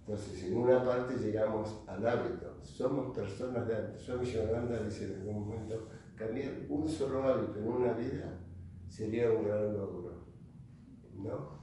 Entonces, 0.00 0.44
en 0.44 0.56
una 0.56 0.84
parte 0.84 1.14
llegamos 1.16 1.82
al 1.86 2.06
hábito. 2.06 2.58
Somos 2.62 3.14
personas 3.14 3.66
de 3.66 3.76
hábito. 3.76 3.98
Swami 3.98 4.26
Yogananda 4.26 4.82
dice 4.82 5.06
en 5.06 5.20
algún 5.20 5.48
momento, 5.48 5.88
cambiar 6.16 6.52
un 6.68 6.88
solo 6.88 7.22
hábito 7.24 7.58
en 7.58 7.68
una 7.68 7.92
vida 7.92 8.38
sería 8.88 9.30
un 9.30 9.44
gran 9.44 9.72
logro. 9.72 10.20
¿No? 11.16 11.60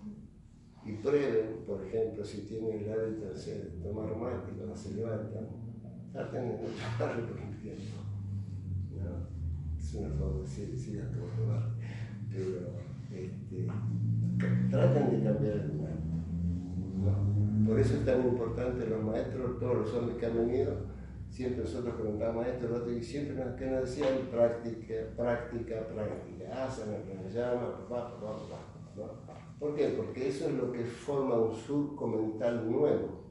Y 0.86 0.94
prueben, 0.94 1.64
por 1.66 1.84
ejemplo, 1.86 2.24
si 2.24 2.42
tienen 2.42 2.84
el 2.84 2.92
hábito 2.92 3.34
de 3.34 3.82
tomar 3.84 4.16
mate 4.16 4.54
cuando 4.54 4.76
se 4.76 4.94
levantan, 4.94 5.48
traten 6.14 6.50
de 6.50 6.54
no 6.54 6.64
tomarlo 6.98 7.28
por 7.28 7.42
un 7.42 7.58
tiempo. 7.58 7.98
¿No? 8.96 9.78
Es 9.78 9.94
una 9.96 10.10
forma, 10.16 10.46
sí, 10.46 10.78
sí, 10.78 11.00
a 11.00 11.12
tomar. 11.12 11.76
Pero 12.32 12.88
este, 13.12 13.68
traten 14.70 15.12
de 15.12 15.24
cambiar 15.24 15.56
el 15.56 15.82
hábito. 15.82 16.08
Por 17.68 17.80
eso 17.80 17.96
es 17.96 18.06
tan 18.06 18.22
importante 18.22 18.88
los 18.88 19.04
maestros, 19.04 19.60
todos 19.60 19.78
los 19.78 19.94
hombres 19.94 20.18
que 20.18 20.26
han 20.26 20.38
venido, 20.38 20.74
siempre 21.30 21.64
nosotros 21.64 21.96
preguntamos 21.96 22.46
maestro, 22.46 22.92
y 22.92 23.04
siempre 23.04 23.36
nos, 23.36 23.56
que 23.56 23.66
nos 23.66 23.82
decían 23.82 24.28
práctica, 24.32 24.94
práctica, 25.16 25.88
práctica, 25.88 26.66
asana, 26.66 26.98
pranayama, 27.04 27.78
papá, 27.78 28.20
papá, 28.20 28.34
papá. 28.34 28.78
¿no? 28.96 29.28
¿Por 29.60 29.76
qué? 29.76 29.90
Porque 29.98 30.28
eso 30.30 30.48
es 30.48 30.54
lo 30.54 30.72
que 30.72 30.86
forma 30.86 31.36
un 31.36 31.56
surco 31.56 32.08
mental 32.08 32.72
nuevo. 32.72 33.28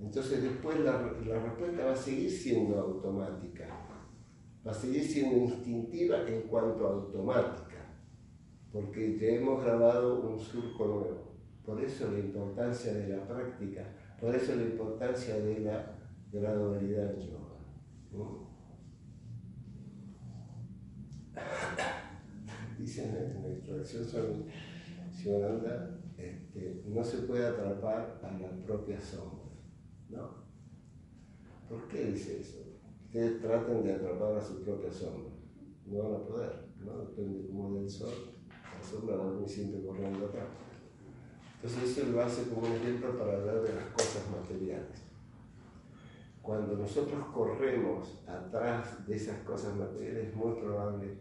Entonces 0.00 0.42
después 0.42 0.80
la, 0.80 0.92
la 1.26 1.38
respuesta 1.38 1.84
va 1.84 1.92
a 1.92 1.96
seguir 1.96 2.30
siendo 2.30 2.78
automática, 2.78 3.66
va 4.66 4.70
a 4.70 4.74
seguir 4.74 5.02
siendo 5.02 5.36
instintiva 5.36 6.28
en 6.28 6.42
cuanto 6.42 6.86
a 6.86 6.90
automática, 6.90 7.63
porque 8.74 9.16
ya 9.16 9.28
hemos 9.28 9.62
grabado 9.62 10.28
un 10.28 10.36
surco 10.36 10.84
nuevo. 10.84 11.36
Por 11.64 11.80
eso 11.80 12.10
la 12.10 12.18
importancia 12.18 12.92
de 12.92 13.06
la 13.06 13.24
práctica, 13.24 13.84
por 14.20 14.34
eso 14.34 14.56
la 14.56 14.62
importancia 14.62 15.38
de 15.38 15.60
la 15.60 15.96
gradualidad 16.32 17.14
en 17.14 17.20
yoga. 17.20 17.54
Dicen 22.76 23.14
en 23.14 23.42
la 23.42 23.48
introducción 23.48 24.04
sobre 24.04 24.46
Shivananda, 25.12 26.00
este, 26.18 26.82
no 26.88 27.04
se 27.04 27.18
puede 27.18 27.46
atrapar 27.46 28.20
a 28.24 28.38
la 28.38 28.50
propia 28.66 29.00
sombra. 29.00 29.54
¿no? 30.10 30.44
¿Por 31.68 31.86
qué 31.86 32.06
dice 32.06 32.40
eso? 32.40 32.58
Ustedes 33.06 33.40
traten 33.40 33.84
de 33.84 33.92
atrapar 33.92 34.36
a 34.36 34.42
su 34.42 34.64
propia 34.64 34.92
sombra. 34.92 35.32
No 35.86 36.02
van 36.02 36.22
a 36.22 36.26
poder, 36.26 36.64
¿no? 36.80 36.98
Depende 36.98 37.46
como 37.46 37.78
del 37.78 37.88
sol. 37.88 38.33
La 38.84 38.90
sombra 38.90 39.16
va 39.16 39.24
a 39.24 39.30
venir 39.30 39.48
siempre 39.48 39.82
corriendo 39.82 40.26
atrás. 40.26 40.44
Entonces 41.56 41.96
eso 41.96 42.12
lo 42.12 42.22
hace 42.22 42.48
como 42.50 42.66
un 42.66 42.72
ejemplo 42.72 43.18
para 43.18 43.38
hablar 43.38 43.62
de 43.62 43.74
las 43.74 43.86
cosas 43.86 44.24
materiales. 44.30 45.00
Cuando 46.42 46.76
nosotros 46.76 47.24
corremos 47.32 48.22
atrás 48.28 49.06
de 49.06 49.16
esas 49.16 49.38
cosas 49.44 49.74
materiales 49.76 50.28
es 50.28 50.36
muy 50.36 50.52
probable 50.60 51.16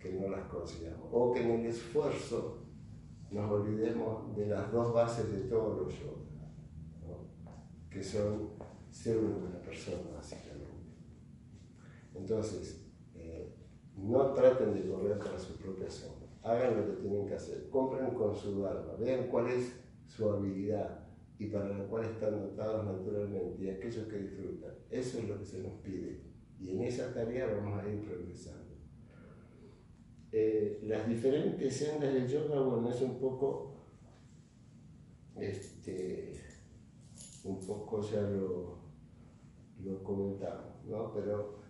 que 0.00 0.14
no 0.14 0.28
las 0.28 0.44
consigamos 0.46 1.08
o 1.12 1.32
que 1.32 1.42
en 1.42 1.60
el 1.60 1.66
esfuerzo 1.66 2.58
nos 3.30 3.48
olvidemos 3.48 4.34
de 4.36 4.46
las 4.46 4.72
dos 4.72 4.92
bases 4.92 5.30
de 5.30 5.48
todos 5.48 5.82
los 5.82 5.96
yoga, 5.96 6.24
que 7.88 8.02
son 8.02 8.50
ser 8.90 9.18
una 9.18 9.36
buena 9.36 9.60
persona 9.60 10.10
básicamente. 10.16 10.64
Entonces, 12.12 12.90
eh, 13.14 13.54
no 13.96 14.32
traten 14.32 14.74
de 14.74 14.88
correr 14.88 15.18
para 15.18 15.38
su 15.38 15.56
propia 15.56 15.88
sombra, 15.88 16.23
hagan 16.44 16.76
lo 16.76 16.86
que 16.86 17.02
tienen 17.02 17.26
que 17.26 17.34
hacer, 17.34 17.68
compren 17.70 18.14
con 18.14 18.36
su 18.36 18.66
alma, 18.66 18.94
vean 18.98 19.28
cuál 19.28 19.48
es 19.48 19.74
su 20.06 20.28
habilidad 20.30 21.06
y 21.38 21.46
para 21.46 21.70
la 21.70 21.84
cual 21.86 22.04
están 22.04 22.38
dotados 22.38 22.84
naturalmente 22.84 23.64
y 23.64 23.70
aquellos 23.70 24.06
que 24.06 24.18
disfrutan. 24.18 24.74
Eso 24.90 25.18
es 25.18 25.28
lo 25.28 25.38
que 25.38 25.44
se 25.44 25.62
nos 25.62 25.72
pide 25.80 26.20
y 26.60 26.70
en 26.70 26.82
esa 26.82 27.12
tarea 27.12 27.46
vamos 27.46 27.82
a 27.82 27.88
ir 27.88 28.00
progresando. 28.04 28.74
Eh, 30.32 30.80
las 30.82 31.08
diferentes 31.08 31.76
sendas 31.76 32.12
del 32.12 32.26
yoga, 32.26 32.60
bueno, 32.60 32.90
es 32.90 33.00
un 33.00 33.18
poco, 33.18 33.86
este, 35.36 36.32
un 37.44 37.60
poco 37.60 38.00
ya 38.02 38.20
lo, 38.22 38.78
lo 39.82 40.02
comentamos, 40.02 40.84
¿no? 40.86 41.12
Pero 41.14 41.60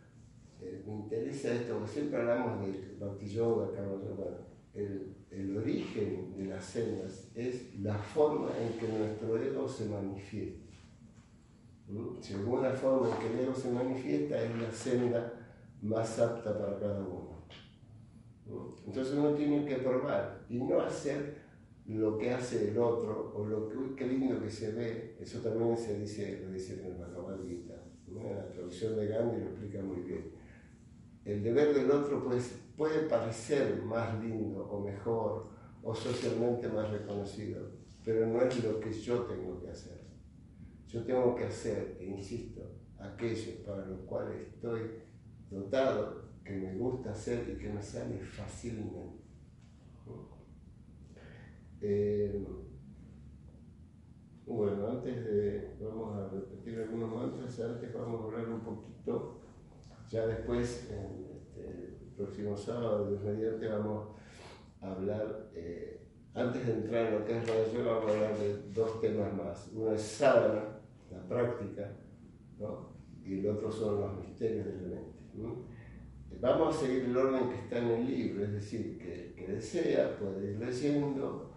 eh, 0.61 0.83
me 0.87 0.95
interesa 0.95 1.53
esto, 1.53 1.75
porque 1.75 1.93
siempre 1.93 2.21
hablamos 2.21 2.61
del 2.63 2.97
Bhakti 2.99 3.27
Yoga, 3.27 3.71
Yoga, 3.75 4.44
el, 4.75 5.57
origen 5.57 6.35
de 6.37 6.47
las 6.47 6.65
sendas 6.65 7.31
es 7.35 7.79
la 7.81 7.97
forma 7.97 8.51
en 8.59 8.79
que 8.79 8.89
nuestro 8.89 9.41
ego 9.41 9.69
se 9.69 9.87
manifiesta. 9.87 10.65
Si 12.21 12.35
alguna 12.35 12.71
forma 12.71 13.11
en 13.11 13.21
que 13.21 13.35
el 13.35 13.41
ego 13.41 13.55
se 13.55 13.71
manifiesta 13.71 14.43
es 14.43 14.59
la 14.59 14.71
senda 14.73 15.33
más 15.83 16.19
apta 16.19 16.59
para 16.59 16.79
cada 16.79 17.01
uno. 17.01 17.35
Entonces 18.87 19.15
uno 19.15 19.35
tiene 19.35 19.65
que 19.65 19.77
probar 19.77 20.45
y 20.49 20.59
no 20.59 20.81
hacer 20.81 21.45
lo 21.87 22.17
que 22.17 22.31
hace 22.31 22.71
el 22.71 22.79
otro 22.79 23.33
o 23.35 23.47
lo 23.47 23.69
que, 23.69 23.77
uy, 23.77 23.95
qué 23.95 24.07
lindo 24.07 24.41
que 24.41 24.51
se 24.51 24.73
ve, 24.73 25.17
eso 25.21 25.41
también 25.41 25.77
se 25.77 25.99
dice, 25.99 26.41
lo 26.43 26.51
dice 26.51 26.81
en 26.81 26.93
el 26.93 26.99
Bhagavad 26.99 27.45
Gita, 27.47 27.75
la 28.09 28.49
traducción 28.49 28.97
de 28.97 29.09
Gandhi 29.09 29.41
lo 29.41 29.51
explica 29.51 29.83
muy 29.83 30.01
bien. 30.01 30.34
El 31.25 31.43
deber 31.43 31.75
del 31.75 31.91
otro 31.91 32.23
pues, 32.25 32.61
puede 32.77 33.09
parecer 33.09 33.83
más 33.83 34.23
lindo 34.23 34.67
o 34.67 34.81
mejor 34.81 35.49
o 35.83 35.95
socialmente 35.95 36.69
más 36.69 36.91
reconocido, 36.91 37.71
pero 38.05 38.27
no 38.27 38.43
es 38.43 38.63
lo 38.63 38.81
que 38.81 38.93
yo 38.93 39.23
tengo 39.23 39.61
que 39.61 39.71
hacer. 39.71 40.05
Yo 40.87 41.05
tengo 41.05 41.35
que 41.35 41.45
hacer, 41.45 41.97
e 41.99 42.07
insisto, 42.07 42.63
aquello 42.99 43.63
para 43.65 43.87
lo 43.87 44.07
cual 44.07 44.33
estoy 44.33 44.81
dotado, 45.51 46.25
que 46.45 46.53
me 46.53 46.77
gusta 46.77 47.11
hacer 47.11 47.49
y 47.49 47.59
que 47.59 47.71
me 47.71 47.83
sale 47.83 48.19
fácilmente. 48.19 49.25
Eh, 51.81 52.47
bueno, 54.47 54.87
antes 54.89 55.25
de, 55.25 55.77
vamos 55.81 56.17
a 56.17 56.29
repetir 56.29 56.79
algunos 56.79 57.15
mantras, 57.15 57.61
antes 57.61 57.93
vamos 57.93 58.21
a 58.21 58.25
hablar 58.25 58.49
un 58.49 58.61
poquito, 58.61 59.41
ya 60.15 60.29
después, 60.29 60.89
este, 60.93 61.97
el 62.01 62.13
próximo 62.17 62.57
sábado, 62.57 63.09
Dios 63.09 63.25
mediante, 63.25 63.67
vamos 63.67 64.11
a 64.81 64.93
hablar, 64.93 65.51
eh, 65.55 66.07
antes 66.35 66.65
de 66.65 66.73
entrar 66.73 67.07
en 67.07 67.19
lo 67.19 67.25
que 67.25 67.39
es 67.39 67.49
la 67.49 67.73
Yoga, 67.73 67.95
vamos 67.95 68.11
a 68.13 68.15
hablar 68.15 68.39
de 68.39 68.63
dos 68.73 69.01
temas 69.01 69.35
más. 69.35 69.71
Uno 69.75 69.93
es 69.93 70.03
sadhana, 70.03 70.79
la 71.11 71.29
práctica, 71.29 71.97
¿no? 72.61 72.95
y 73.25 73.41
el 73.41 73.49
otro 73.49 73.73
son 73.73 74.01
los 74.03 74.17
misterios 74.19 74.67
de 74.67 74.73
la 74.73 75.01
mente. 75.01 75.15
Vamos 76.41 76.77
a 76.77 76.81
seguir 76.81 77.07
el 77.07 77.17
orden 77.17 77.49
que 77.49 77.57
está 77.57 77.79
en 77.79 77.89
el 77.89 78.07
libro, 78.07 78.45
es 78.45 78.53
decir, 78.53 78.99
que, 78.99 79.35
que 79.35 79.53
desea 79.53 80.17
puede 80.17 80.53
ir 80.53 80.61
leyendo 80.61 81.51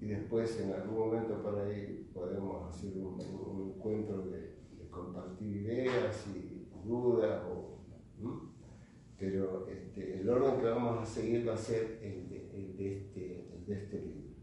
y 0.00 0.06
después 0.06 0.60
en 0.60 0.72
algún 0.72 0.98
momento 0.98 1.42
por 1.42 1.58
ahí 1.58 2.10
podemos 2.14 2.68
hacer 2.68 2.92
un, 2.96 3.74
encuentro 3.74 4.26
de, 4.26 4.54
compartir 4.90 5.62
ideas 5.62 6.24
y 6.28 6.68
dudas, 6.86 7.42
pero 9.18 9.66
este, 9.68 10.20
el 10.20 10.28
orden 10.28 10.60
que 10.60 10.66
vamos 10.66 11.02
a 11.02 11.06
seguir 11.06 11.48
va 11.48 11.54
a 11.54 11.56
ser 11.56 12.00
el 12.02 12.28
de, 12.28 12.96
este, 12.96 13.48
este, 13.68 14.00
libro. 14.00 14.34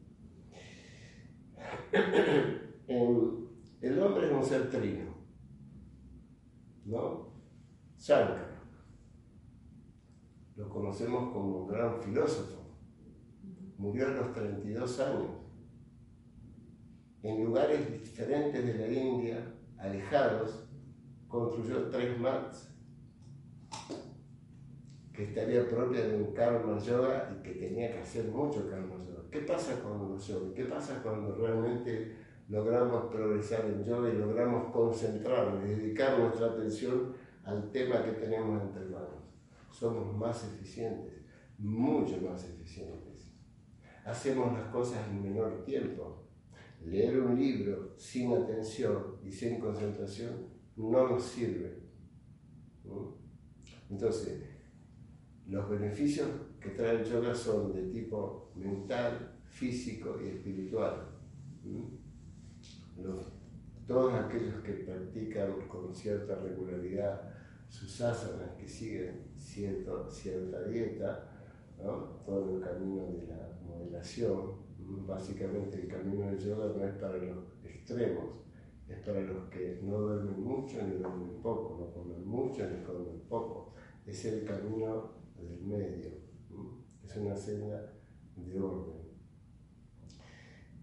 el 3.82 4.00
hombre 4.00 4.28
es 4.28 4.34
un 4.34 4.44
ser 4.44 4.70
trino, 4.70 5.14
¿no? 6.86 7.32
Shankar. 7.98 8.52
Lo 10.56 10.70
conocemos 10.70 11.32
como 11.32 11.64
un 11.64 11.68
gran 11.68 12.02
filósofo. 12.02 12.62
Murió 13.78 14.08
a 14.08 14.12
los 14.12 14.34
32 14.34 15.00
años 15.00 15.42
en 17.24 17.44
lugares 17.44 17.92
diferentes 17.92 18.66
de 18.66 18.74
la 18.74 18.88
India, 18.92 19.54
alejados, 19.78 20.68
construyó 21.28 21.88
tres 21.90 22.20
mats 22.20 22.71
que 25.14 25.26
estaría 25.26 25.68
propia 25.68 26.08
de 26.08 26.16
un 26.16 26.34
karma 26.34 26.78
yoga 26.80 27.36
y 27.36 27.44
que 27.44 27.56
tenía 27.56 27.92
que 27.92 28.00
hacer 28.00 28.26
mucho 28.26 28.70
karma 28.70 28.96
yoga. 29.06 29.24
¿Qué 29.30 29.40
pasa 29.42 29.82
con 29.82 30.10
los 30.10 30.28
yoga? 30.28 30.54
¿Qué 30.54 30.66
pasa 30.66 31.02
cuando 31.04 31.36
realmente 31.36 32.16
logramos 32.48 33.12
progresar 33.12 33.66
en 33.66 33.84
yoga 33.84 34.10
y 34.10 34.18
logramos 34.18 34.72
concentrarnos 34.72 35.66
y 35.66 35.70
dedicar 35.76 36.20
nuestra 36.20 36.48
atención 36.48 37.14
al 37.44 37.72
tema 37.72 38.04
que 38.04 38.14
tenemos 38.14 38.62
entre 38.62 38.86
manos? 38.86 39.24
Somos 39.70 40.16
más 40.16 40.44
eficientes, 40.54 41.24
mucho 41.58 42.22
más 42.22 42.44
eficientes. 42.50 43.32
Hacemos 44.06 44.54
las 44.54 44.68
cosas 44.72 45.08
en 45.10 45.22
menor 45.22 45.64
tiempo 45.64 46.22
leer 46.86 47.20
un 47.20 47.40
libro 47.40 47.94
sin 47.98 48.34
atención 48.34 49.18
y 49.24 49.32
sin 49.32 49.60
concentración 49.60 50.48
no 50.76 51.08
nos 51.10 51.24
sirve. 51.24 51.80
Entonces, 53.90 54.51
los 55.48 55.70
beneficios 55.70 56.30
que 56.60 56.70
trae 56.70 57.02
el 57.02 57.04
yoga 57.04 57.34
son 57.34 57.74
de 57.74 57.84
tipo 57.84 58.52
mental, 58.56 59.40
físico 59.46 60.18
y 60.24 60.30
espiritual. 60.30 61.08
todos 63.88 64.14
aquellos 64.14 64.62
que 64.64 64.74
practican 64.74 65.68
con 65.68 65.94
cierta 65.94 66.36
regularidad 66.36 67.34
sus 67.68 68.02
asanas, 68.02 68.52
que 68.58 68.68
siguen 68.68 69.32
cierta 69.38 70.64
dieta, 70.68 71.28
todo 72.26 72.56
el 72.56 72.62
camino 72.62 73.08
de 73.08 73.28
la 73.28 73.58
moderación, 73.66 74.62
básicamente 75.08 75.82
el 75.82 75.88
camino 75.88 76.28
del 76.28 76.38
yoga 76.38 76.74
no 76.78 76.86
es 76.86 76.94
para 76.96 77.18
los 77.18 77.44
extremos, 77.64 78.42
es 78.88 79.00
para 79.00 79.22
los 79.22 79.50
que 79.50 79.80
no 79.84 80.00
duermen 80.00 80.44
mucho 80.44 80.84
ni 80.84 80.98
duermen 80.98 81.42
poco, 81.42 81.78
no 81.80 81.94
comen 81.94 82.26
mucho 82.26 82.70
ni 82.70 82.84
comen 82.84 83.22
poco. 83.30 83.74
Es 84.06 84.26
el 84.26 84.44
camino 84.46 85.21
del 85.50 85.62
medio, 85.62 86.12
es 87.04 87.16
una 87.18 87.36
senda 87.36 87.94
de 88.36 88.60
orden. 88.60 89.02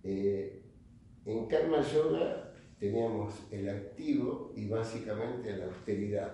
Eh, 0.02 0.62
en 1.24 1.46
Karma 1.46 1.82
Yoga 1.82 2.54
teníamos 2.78 3.34
el 3.50 3.68
activo 3.68 4.52
y 4.56 4.68
básicamente 4.68 5.56
la 5.56 5.66
austeridad. 5.66 6.32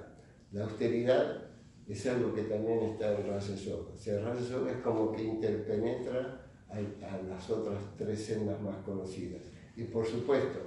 La 0.53 0.65
austeridad 0.65 1.51
es 1.89 2.07
algo 2.07 2.35
que 2.35 2.43
también 2.43 2.81
está 2.81 3.19
en 3.19 3.27
Rasa 3.27 3.55
Yoga. 3.57 3.93
O 3.95 3.99
sea, 3.99 4.21
Rasa 4.23 4.43
Yoga 4.49 4.73
es 4.73 4.79
como 4.79 5.13
que 5.13 5.25
interpenetra 5.25 6.45
a, 6.69 7.23
las 7.29 7.51
otras 7.51 7.83
tres 7.97 8.25
sendas 8.25 8.61
más 8.61 8.77
conocidas. 8.79 9.43
Y 9.77 9.85
por 9.85 10.07
supuesto, 10.07 10.59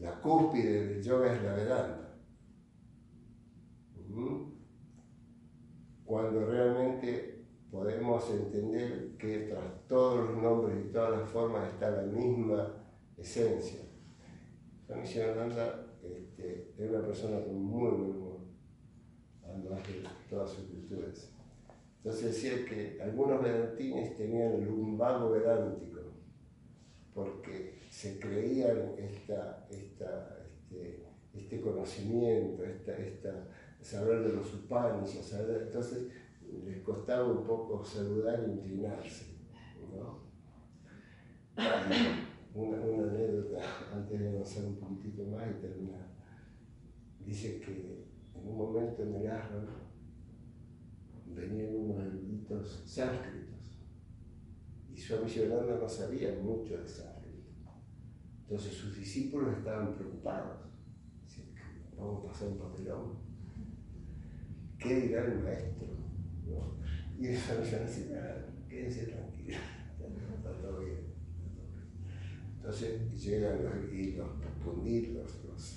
la 0.00 0.20
cúspide 0.20 0.86
del 0.86 1.02
yoga 1.02 1.34
es 1.34 1.42
la 1.42 1.54
Vedanta. 1.54 2.14
Cuando 6.04 6.44
realmente 6.46 7.44
podemos 7.70 8.30
entender 8.30 9.16
que 9.18 9.48
tras 9.50 9.86
todos 9.88 10.30
los 10.30 10.42
nombres 10.42 10.84
y 10.84 10.92
todas 10.92 11.18
las 11.18 11.30
formas 11.30 11.72
está 11.72 11.90
la 11.90 12.02
misma 12.02 12.72
esencia. 13.16 13.80
Swami 14.86 15.06
Shivananda 15.06 15.86
este, 16.02 16.72
es 16.76 16.90
una 16.90 17.00
persona 17.00 17.42
con 17.42 17.62
muy 17.62 17.90
buen 17.90 18.10
humor, 18.10 18.40
además 19.44 19.80
de 19.88 20.04
todas 20.28 20.50
sus 20.50 20.70
virtudes. 20.70 21.32
Entonces 21.96 22.34
decía 22.34 22.66
que 22.66 23.02
algunos 23.02 23.42
vedantines 23.42 24.16
tenían 24.16 24.52
el 24.52 24.66
lumbago 24.66 25.30
vedántico, 25.30 26.00
porque 27.14 27.78
se 27.90 28.18
creían 28.18 28.92
esta, 28.98 29.66
esta, 29.70 30.46
este, 30.46 31.02
este 31.32 31.60
conocimiento, 31.62 32.62
esta, 32.62 32.96
esta, 32.98 33.48
saber 33.84 34.22
de 34.22 34.32
los 34.32 34.54
Upanishads, 34.54 35.34
entonces 35.34 36.08
les 36.64 36.82
costaba 36.82 37.28
un 37.30 37.46
poco 37.46 37.84
saludar 37.84 38.40
e 38.40 38.52
inclinarse. 38.52 39.34
Una, 42.54 42.76
anécdota 42.76 43.60
antes 43.92 44.20
de 44.20 44.28
avanzar 44.28 44.64
un 44.64 44.76
poquitito 44.76 45.24
más 45.26 45.50
y 45.50 45.60
terminar. 45.60 46.08
Dice 47.20 47.60
que 47.60 48.06
en 48.34 48.48
un 48.48 48.56
momento 48.56 49.02
en 49.02 49.14
el 49.16 49.30
ashram 49.30 49.66
venían 51.26 51.74
unos 51.74 52.04
eruditos 52.06 52.84
sánscritos. 52.86 53.82
Y 54.88 54.96
Swami 54.96 55.28
Shivananda 55.28 55.78
no 55.78 55.88
sabía 55.88 56.38
mucho 56.40 56.78
de 56.78 56.88
sánscrito. 56.88 57.50
Entonces 58.42 58.72
sus 58.72 58.96
discípulos 58.96 59.58
estaban 59.58 59.94
preocupados. 59.94 60.60
Vamos 61.96 62.24
a 62.24 62.28
pasar 62.28 62.48
un 62.48 62.58
papelón. 62.58 63.23
¿Qué 64.78 65.00
dirá 65.00 65.24
el 65.24 65.42
maestro? 65.42 65.88
Y 67.18 67.26
el 67.28 67.36
Swami 67.38 67.64
Shivananda 67.64 67.86
decía, 67.86 68.46
quédense 68.68 69.06
tranquilos, 69.06 69.60
está 70.36 70.52
todo 70.60 70.80
bien. 70.80 71.14
Entonces 72.56 73.22
llegan 73.22 73.64
los, 73.64 73.92
y 73.92 74.12
los 74.12 74.28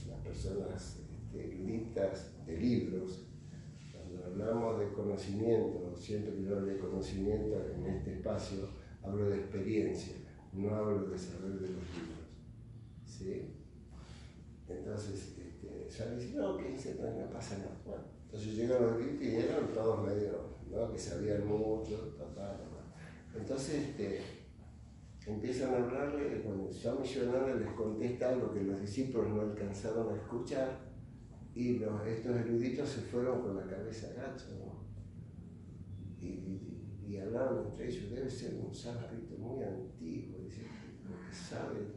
las 0.08 0.20
personas 0.24 1.00
este, 1.12 1.46
eruditas 1.46 2.46
de 2.46 2.58
libros, 2.58 3.28
hablamos 4.26 4.80
de 4.80 4.92
conocimiento, 4.94 5.96
siempre 5.96 6.34
que 6.34 6.48
hablo 6.48 6.66
de 6.66 6.78
conocimiento 6.78 7.62
en 7.76 7.86
este 7.86 8.14
espacio, 8.16 8.70
hablo 9.04 9.30
de 9.30 9.38
experiencia, 9.38 10.16
no 10.54 10.74
hablo 10.74 11.10
de 11.10 11.18
saber 11.18 11.54
de 11.54 11.68
los 11.68 11.70
libros. 11.70 12.18
¿sí? 13.06 13.54
Entonces, 14.68 15.38
este, 15.38 15.90
ya 15.90 16.16
dice, 16.16 16.36
no, 16.36 16.58
que 16.58 16.70
dice, 16.70 16.96
no, 17.00 17.20
no 17.20 17.30
pasa 17.32 17.58
nada. 17.58 17.82
Bueno, 17.86 18.04
entonces 18.28 18.56
llegan 18.56 18.82
los 18.82 18.98
gritos 18.98 19.22
y 19.22 19.36
eran 19.38 19.74
todos 19.74 20.06
medio, 20.06 20.58
¿no? 20.70 20.92
que 20.92 21.00
sabían 21.00 21.48
mucho, 21.48 21.96
total, 22.18 22.60
Entonces, 23.34 23.88
este, 23.88 24.22
empiezan 25.26 25.74
a 25.74 25.78
hablarle, 25.78 26.42
cuando 26.42 26.72
Swami 26.72 27.08
Shivananda 27.08 27.56
les 27.56 27.72
contesta 27.72 28.30
algo 28.30 28.54
que 28.54 28.64
los 28.64 28.82
discípulos 28.82 29.30
no 29.30 29.42
alcanzaron 29.42 30.14
a 30.14 30.18
escuchar, 30.18 30.78
y 31.56 31.80
los, 31.80 32.06
estos 32.06 32.36
eruditos 32.36 32.90
se 32.90 33.02
fueron 33.02 33.42
con 33.42 33.56
la 33.56 33.66
cabeza 33.66 34.10
gacha, 34.14 34.48
¿no? 34.60 34.86
Y, 36.20 37.08
y 37.08 37.18
hablaban 37.18 37.66
entre 37.66 37.88
ellos, 37.88 38.12
debe 38.12 38.30
ser 38.30 38.56
un 38.56 38.76
sánscrito 38.76 39.38
muy 39.38 39.64
antiguo, 39.64 40.40
dice, 40.44 40.64
lo 41.10 41.30
que 41.30 41.34
sabe, 41.34 41.80
no 41.80 41.97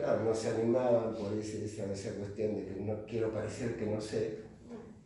claro, 0.00 0.24
no 0.24 0.34
se 0.34 0.50
animaban 0.50 1.14
por 1.14 1.32
ese, 1.34 1.64
esa, 1.64 1.92
esa 1.92 2.14
cuestión 2.14 2.56
de 2.56 2.66
que 2.66 2.80
no 2.80 3.06
quiero 3.06 3.32
parecer 3.32 3.76
que 3.76 3.86
no 3.86 4.00
sé. 4.00 4.40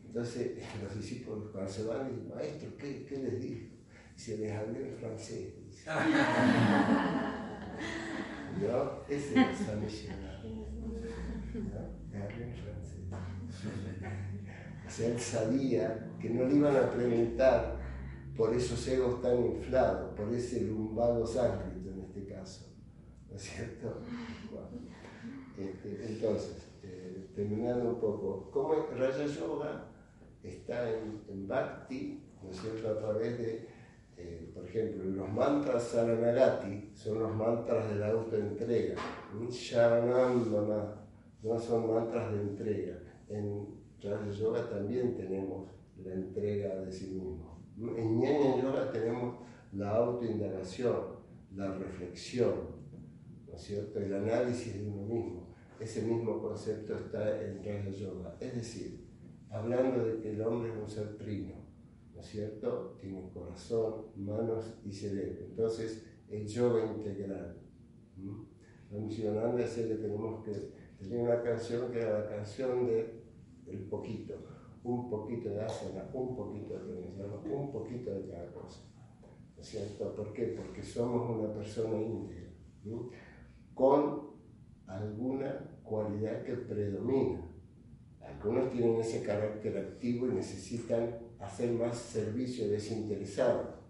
Entonces 0.06 0.52
los 0.82 0.94
discípulos 0.96 1.50
cuando 1.52 1.70
se 1.70 1.84
van 1.84 2.08
dicen, 2.08 2.32
maestro, 2.34 2.70
¿qué, 2.78 3.04
qué 3.04 3.18
les 3.18 3.40
dijo? 3.40 3.66
Se 4.14 4.38
les 4.38 4.52
hablé 4.52 4.88
en 4.90 4.96
francés. 4.96 5.54
Dice. 5.66 5.90
¿No? 8.62 9.02
Ese 9.08 9.40
es 9.40 9.58
San 9.58 9.84
Misionero. 9.84 10.38
¿No? 10.44 11.80
Le 12.12 12.22
hablé 12.22 12.44
en 12.44 12.54
francés. 12.54 13.00
O 14.86 14.90
sea, 14.90 15.08
él 15.08 15.18
sabía 15.18 16.10
que 16.20 16.30
no 16.30 16.44
le 16.44 16.54
iban 16.54 16.76
a 16.76 16.90
preguntar 16.90 17.80
por 18.36 18.54
esos 18.54 18.86
egos 18.86 19.20
tan 19.20 19.44
inflados, 19.44 20.14
por 20.14 20.32
ese 20.32 20.60
lumbago 20.62 21.26
sánscrito 21.26 21.90
en 21.90 22.00
este 22.02 22.26
caso. 22.26 22.73
¿No 23.30 23.36
es 23.36 23.42
cierto? 23.42 24.00
Bueno, 24.50 24.68
este, 25.58 26.06
entonces, 26.06 26.68
eh, 26.82 27.30
terminando 27.34 27.90
un 27.90 28.00
poco, 28.00 28.50
¿cómo 28.50 28.74
es 28.74 28.98
Raya 28.98 29.26
Yoga? 29.26 29.90
Está 30.42 30.90
en, 30.90 31.22
en 31.28 31.48
Bhakti, 31.48 32.22
¿no 32.42 32.50
es 32.50 32.60
cierto? 32.60 32.88
A 32.88 32.98
través 32.98 33.38
de, 33.38 33.68
eh, 34.16 34.50
por 34.54 34.66
ejemplo, 34.66 35.04
los 35.04 35.30
mantras 35.30 35.84
Saranagati 35.84 36.90
son 36.94 37.20
los 37.20 37.34
mantras 37.34 37.88
de 37.88 37.96
la 37.96 38.08
autoentrega. 38.08 38.96
Sharanam 39.50 40.44
no 41.42 41.58
son 41.58 41.94
mantras 41.94 42.32
de 42.32 42.40
entrega. 42.40 42.98
En 43.28 43.66
Raya 44.02 44.30
Yoga 44.30 44.68
también 44.68 45.14
tenemos 45.16 45.70
la 46.04 46.12
entrega 46.14 46.76
de 46.76 46.92
sí 46.92 47.06
mismo. 47.12 47.60
En 47.96 48.18
Ñeña 48.18 48.62
Yoga 48.62 48.92
tenemos 48.92 49.36
la 49.72 49.90
autoindagación, 49.90 50.94
la 51.54 51.74
reflexión, 51.74 52.73
¿no 53.54 53.60
es 53.60 53.66
cierto? 53.66 54.00
El 54.00 54.12
análisis 54.12 54.74
de 54.74 54.84
uno 54.84 55.02
mismo. 55.02 55.54
Ese 55.78 56.02
mismo 56.02 56.42
concepto 56.42 56.96
está 56.96 57.40
en 57.40 57.62
Raja 57.62 57.88
Yoga. 57.88 58.36
Es 58.40 58.52
decir, 58.52 59.06
hablando 59.48 60.04
de 60.04 60.18
que 60.18 60.30
el 60.30 60.42
hombre 60.42 60.72
es 60.72 60.76
un 60.76 60.88
ser 60.88 61.16
trino, 61.16 61.54
¿no 62.12 62.20
es 62.20 62.26
cierto? 62.26 62.98
Tiene 63.00 63.30
corazón, 63.32 64.06
manos 64.16 64.80
y 64.84 64.92
cerebro. 64.92 65.44
Entonces, 65.50 66.04
el 66.28 66.44
yoga 66.48 66.84
integral. 66.84 67.60
La 68.90 68.98
misión 68.98 69.38
anda 69.38 69.62
decía 69.62 69.86
que 69.86 69.94
tenemos 69.94 70.44
que 70.44 71.16
una 71.16 71.40
canción 71.40 71.92
que 71.92 72.00
era 72.00 72.20
la 72.20 72.28
canción 72.28 72.86
de 72.86 73.22
el 73.68 73.84
poquito 73.84 74.34
un 74.82 75.08
poquito 75.08 75.48
de 75.48 75.62
asana, 75.62 76.10
un 76.12 76.36
poquito 76.36 76.74
de 76.74 76.80
pranayama, 76.80 77.36
un 77.36 77.72
poquito 77.72 78.10
de 78.10 78.26
cada 78.26 78.52
cosa. 78.52 78.80
¿No 79.54 79.62
es 79.62 79.66
cierto? 79.66 80.14
¿Por 80.14 80.32
qué? 80.32 80.54
Porque 80.56 80.82
somos 80.82 81.38
una 81.38 81.54
persona 81.54 82.02
íntegra, 82.02 82.50
con 83.74 84.30
alguna 84.86 85.78
cualidad 85.82 86.42
que 86.42 86.54
predomina. 86.54 87.50
Algunos 88.20 88.70
tienen 88.70 89.00
ese 89.00 89.22
carácter 89.22 89.76
activo 89.76 90.26
y 90.28 90.34
necesitan 90.34 91.18
hacer 91.38 91.72
más 91.72 91.96
servicio 91.96 92.68
desinteresado. 92.68 93.84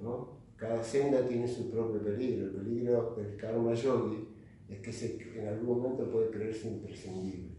¿no? 0.00 0.40
Cada 0.56 0.82
senda 0.82 1.26
tiene 1.26 1.48
su 1.48 1.70
propio 1.70 2.02
peligro. 2.02 2.46
El 2.46 2.52
peligro 2.52 3.14
del 3.16 3.36
karma 3.36 3.74
yogi 3.74 4.28
es 4.68 4.80
que 4.80 4.92
se, 4.92 5.18
en 5.38 5.48
algún 5.48 5.80
momento 5.80 6.10
puede 6.10 6.30
creerse 6.30 6.68
imprescindible. 6.68 7.50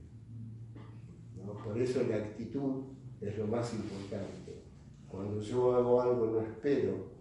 Por 1.64 1.80
eso 1.80 2.04
la 2.04 2.18
actitud 2.18 2.84
es 3.20 3.38
lo 3.38 3.48
más 3.48 3.74
importante. 3.74 4.64
Cuando 5.08 5.42
yo 5.42 5.76
hago 5.76 6.02
algo 6.02 6.28
no 6.28 6.42
espero 6.42 7.12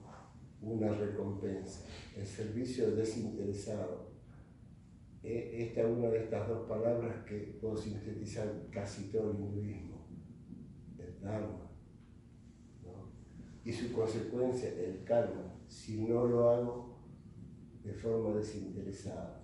una 0.63 0.89
recompensa. 0.89 1.87
El 2.17 2.27
servicio 2.27 2.95
desinteresado. 2.95 4.10
E, 5.23 5.63
esta 5.63 5.83
es 5.83 5.87
una 5.87 6.09
de 6.09 6.25
estas 6.25 6.49
dos 6.49 6.69
palabras 6.69 7.25
que 7.25 7.59
puedo 7.61 7.77
sintetizar 7.77 8.69
casi 8.71 9.11
todo 9.11 9.33
el 9.33 9.41
hinduismo. 9.41 10.07
El 10.99 11.21
Dharma. 11.21 11.71
Y 13.65 13.73
su 13.73 13.93
consecuencia, 13.93 14.71
el 14.71 15.05
karma. 15.05 15.55
Si 15.69 16.03
no 16.03 16.25
lo 16.27 16.49
hago 16.51 16.97
de 17.85 17.93
forma 17.93 18.37
desinteresada. 18.37 19.41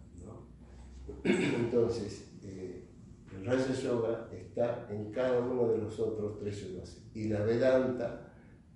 Entonces, 1.24 2.32
eh, 2.42 2.88
el 3.32 3.44
Raja 3.44 3.72
Yoga 3.74 4.28
está 4.32 4.88
en 4.90 5.12
cada 5.12 5.40
uno 5.40 5.68
de 5.68 5.78
los 5.78 5.98
otros 6.00 6.38
tres 6.38 6.60
yogas. 6.60 7.02
Y 7.14 7.28
la 7.28 7.42
Vedanta 7.42 8.32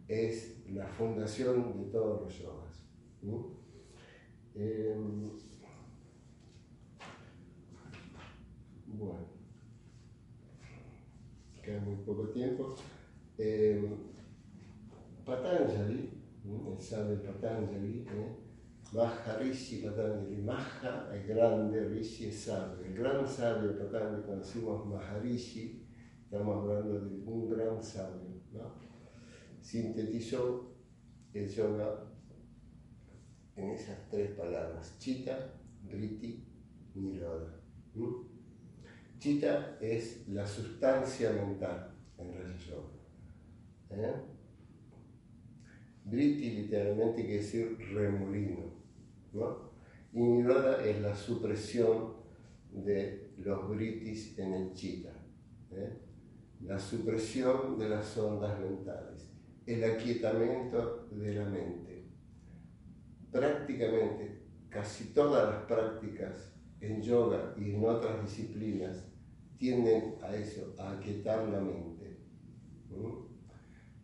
es 0.07 0.63
la 0.69 0.87
fundación 0.87 1.79
de 1.79 1.91
todos 1.91 2.23
los 2.23 2.39
yogas. 2.39 2.85
Em, 4.55 5.31
bueno, 9.07 9.27
queda 11.63 11.81
muy 11.81 11.97
poco 11.97 12.29
tiempo. 12.29 12.75
Eh, 13.39 13.83
Patanjali, 15.25 16.11
el 16.45 16.81
sabio 16.81 17.23
Patanjali, 17.23 18.05
¿eh? 18.09 18.37
Maha 18.93 19.39
Rishi 19.39 19.83
Patanjali. 19.83 20.37
Maha 20.43 21.11
es 21.15 21.27
grande, 21.27 21.89
Rishi 21.89 22.27
es 22.27 22.41
sabio. 22.41 22.85
El 22.85 22.95
gran 22.95 23.27
sabio 23.27 23.79
Patanjali, 23.79 24.23
cuando 24.23 24.45
decimos 24.45 24.87
Maharishi, 24.87 25.87
estamos 26.25 26.57
hablando 26.57 27.01
de 27.01 27.25
un 27.25 27.49
gran 27.49 27.83
sabio. 27.83 28.43
¿no? 28.53 28.75
Sintetizó 29.61 30.75
el 31.33 31.49
yoga 31.49 32.07
en 33.57 33.71
esas 33.71 34.09
tres 34.11 34.33
palabras: 34.33 34.99
Chita, 34.99 35.55
Driti, 35.83 36.45
Niroda. 36.95 37.61
Chita 39.21 39.77
es 39.83 40.27
la 40.29 40.47
sustancia 40.47 41.31
mental 41.31 41.93
en 42.17 42.33
Raja 42.33 42.57
Yoga. 42.57 42.89
¿Eh? 43.91 44.15
Literalmente 46.11 47.27
quiere 47.27 47.37
decir 47.37 47.77
remolino. 47.93 48.73
¿no? 49.35 49.73
Y 50.15 50.23
Niroda 50.23 50.83
es 50.83 51.03
la 51.03 51.15
supresión 51.15 52.15
de 52.73 53.33
los 53.37 53.69
britis 53.69 54.39
en 54.39 54.55
el 54.55 54.73
chita, 54.73 55.13
¿eh? 55.73 55.99
la 56.63 56.79
supresión 56.79 57.79
de 57.79 57.91
las 57.91 58.17
ondas 58.17 58.59
mentales, 58.59 59.29
el 59.67 59.85
aquietamiento 59.85 61.09
de 61.11 61.35
la 61.35 61.45
mente. 61.45 62.07
Prácticamente 63.31 64.45
casi 64.71 65.13
todas 65.13 65.47
las 65.47 65.65
prácticas 65.65 66.55
en 66.81 67.03
yoga 67.03 67.55
y 67.59 67.73
en 67.73 67.85
otras 67.85 68.23
disciplinas 68.23 69.10
tienden 69.61 70.15
a 70.23 70.35
eso, 70.35 70.75
a 70.79 70.93
aquietar 70.93 71.47
la 71.51 71.61
mente. 71.61 72.17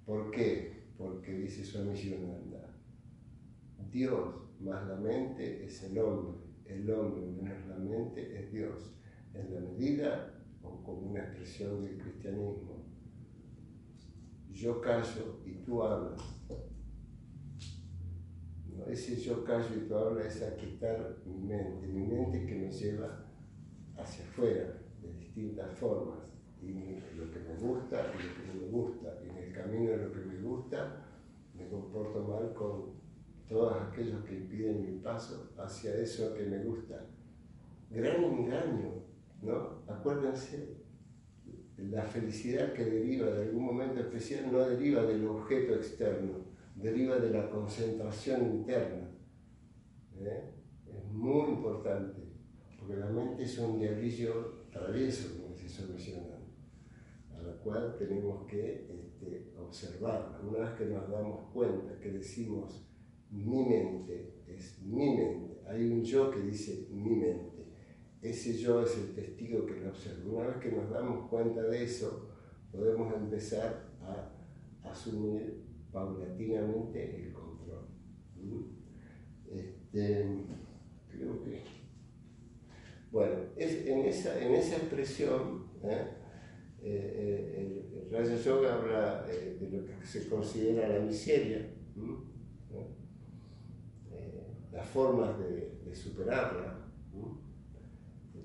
¿Por 0.05 0.31
qué? 0.31 0.85
Porque 0.99 1.33
dice 1.33 1.65
Swami 1.65 1.95
Shivananda, 1.95 2.77
Dios 3.91 4.35
más 4.61 4.87
la 4.87 4.97
mente 4.97 5.65
es 5.65 5.83
el 5.83 5.99
hombre, 5.99 6.43
el 6.67 6.91
hombre 6.91 7.27
menos 7.27 7.67
la 7.69 7.79
mente 7.79 8.39
es 8.39 8.53
Dios. 8.53 8.93
En 9.33 9.55
la 9.55 9.61
medida, 9.61 10.35
o 10.63 10.83
como 10.85 11.11
una 11.11 11.21
expresión 11.21 11.83
del 11.83 11.99
cristianismo, 11.99 12.85
yo 14.53 14.81
callo 14.83 15.41
y 15.47 15.55
tú 15.65 15.83
hablas. 15.83 16.21
¿No? 18.67 18.85
Ese 18.87 19.17
yo 19.17 19.43
callo 19.43 19.75
y 19.75 19.89
tú 19.89 19.97
hablas 19.97 20.37
es 20.37 20.43
a 20.43 20.57
quitar 20.57 21.17
mi 21.25 21.39
mente, 21.39 21.87
mi 21.87 22.07
mente 22.07 22.45
que 22.45 22.55
me 22.55 22.71
lleva 22.71 23.27
hacia 23.97 24.25
afuera 24.25 24.86
distintas 25.37 25.79
formas. 25.79 26.19
Y 26.63 26.73
lo 27.17 27.31
que 27.31 27.39
me 27.41 27.55
gusta 27.57 28.13
y 28.15 28.23
lo 28.23 28.35
que 28.35 28.49
no 28.49 28.61
me 28.61 28.69
gusta. 28.69 29.19
Y 29.25 29.29
en 29.29 29.37
el 29.37 29.53
camino 29.53 29.91
de 29.91 29.97
lo 29.99 30.13
que 30.13 30.21
me 30.21 30.41
gusta, 30.41 31.05
me 31.55 31.69
comporto 31.69 32.25
mal 32.25 32.53
con 32.55 32.97
todos 33.47 33.77
aquellos 33.83 34.25
que 34.25 34.37
impiden 34.37 34.83
mi 34.83 34.99
paso 35.01 35.53
hacia 35.59 35.95
eso 35.97 36.35
que 36.35 36.45
me 36.45 36.65
gusta. 36.65 37.07
Gran 37.91 38.25
engaño, 38.25 39.05
¿no? 39.43 39.83
Acuérdense, 39.87 40.79
la 41.77 42.03
felicidad 42.03 42.73
que 42.73 42.85
deriva 42.85 43.27
de 43.27 43.45
algún 43.45 43.67
momento 43.67 44.01
especial 44.01 44.51
no 44.51 44.59
deriva 44.61 45.03
del 45.03 45.27
objeto 45.27 45.75
externo, 45.75 46.47
deriva 46.75 47.17
de 47.17 47.31
la 47.31 47.49
concentración 47.51 48.47
interna. 48.47 49.11
¿eh? 50.19 50.55
Es 50.87 51.05
muy 51.13 51.51
importante, 51.51 52.23
porque 52.79 52.97
la 52.97 53.11
mente 53.11 53.45
es 53.45 53.59
un 53.59 53.79
diablillo 53.79 54.56
como 54.77 55.57
se 55.57 55.69
a 57.35 57.43
la 57.43 57.53
cual 57.63 57.97
tenemos 57.99 58.47
que 58.47 58.87
este. 58.91 59.53
Una 60.49 60.59
vez 60.59 60.79
que 60.79 60.87
nos 60.87 61.11
damos 61.11 61.51
cuenta, 61.53 61.99
que 61.99 62.13
decimos, 62.13 62.89
mi 63.31 63.65
mente, 63.65 64.45
es 64.47 64.81
mi 64.83 65.17
mente. 65.17 65.61
Hay 65.67 65.91
un 65.91 66.05
yo 66.05 66.31
que 66.31 66.41
dice 66.41 66.89
mi 66.93 67.17
mente. 67.17 67.67
Ese 68.23 68.57
yo 68.57 68.83
es 68.83 68.97
el 68.97 69.15
testigo 69.15 69.67
que 69.67 69.81
lo 69.81 69.91
observa. 69.91 70.31
Una 70.31 70.47
vez 70.49 70.57
que 70.59 70.71
nos 70.71 70.89
damos 70.91 71.29
cuenta 71.29 71.63
de 71.63 71.85
eso, 71.85 72.29
podemos 72.71 73.13
empezar 73.15 73.89
a 74.03 74.89
asumir 74.89 75.65
paulatinamente 75.93 77.17
el 77.17 77.33
control. 77.33 77.89
Este, 79.51 80.27
creo 81.09 81.43
que. 81.43 81.76
Bueno, 83.17 83.37
es, 83.57 83.87
en, 83.87 84.01
esa, 84.01 84.39
en 84.39 84.55
esa 84.57 84.77
expresión, 84.77 85.69
¿eh? 85.85 86.07
Eh, 86.83 87.55
el, 87.57 87.99
el, 87.99 88.11
Raya 88.11 88.37
Yoga 88.37 88.75
habla 88.75 89.23
de, 89.23 89.55
de, 89.57 89.71
lo 89.71 89.87
que 89.87 90.05
se 90.05 90.29
considera 90.29 90.87
la 90.87 90.99
miseria, 90.99 91.67
las 94.71 94.87
formas 94.89 95.39
de, 95.39 95.79
de 95.83 95.95
superarla. 95.95 96.91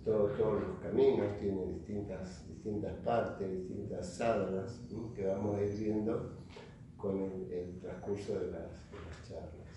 todos 0.06 0.40
los 0.40 0.80
caminos 0.82 1.38
tienen 1.38 1.74
distintas, 1.74 2.48
distintas 2.48 2.94
partes, 3.04 3.52
distintas 3.52 4.16
salas 4.16 4.80
que 5.14 5.26
vamos 5.26 5.58
a 5.58 5.64
ir 5.64 5.74
viendo 5.78 6.38
con 6.96 7.20
el, 7.20 7.78
transcurso 7.82 8.40
de 8.40 8.52
las, 8.52 8.72
charlas. 9.28 9.68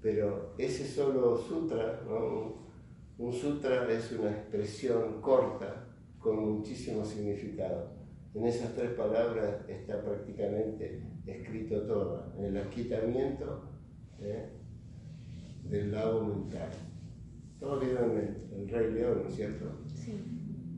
Pero 0.00 0.54
ese 0.56 0.86
solo 0.86 1.36
sutra, 1.36 2.00
un 3.18 3.32
sutra 3.32 3.90
es 3.90 4.12
una 4.12 4.30
expresión 4.30 5.20
corta 5.20 5.86
con 6.18 6.58
muchísimo 6.58 7.04
significado. 7.04 7.90
En 8.34 8.46
esas 8.46 8.74
tres 8.74 8.92
palabras 8.92 9.68
está 9.68 10.02
prácticamente 10.02 11.02
escrito 11.26 11.82
todo, 11.82 12.32
en 12.38 12.46
el 12.46 12.56
aquitamiento 12.56 13.62
¿eh? 14.20 14.48
del 15.64 15.92
lado 15.92 16.24
mental. 16.24 16.70
Todos 17.60 17.84
vieron 17.84 18.16
el, 18.16 18.68
Rey 18.68 18.92
León, 18.92 19.20
¿no 19.22 19.28
es 19.28 19.34
cierto? 19.34 19.66
Sí. 19.94 20.14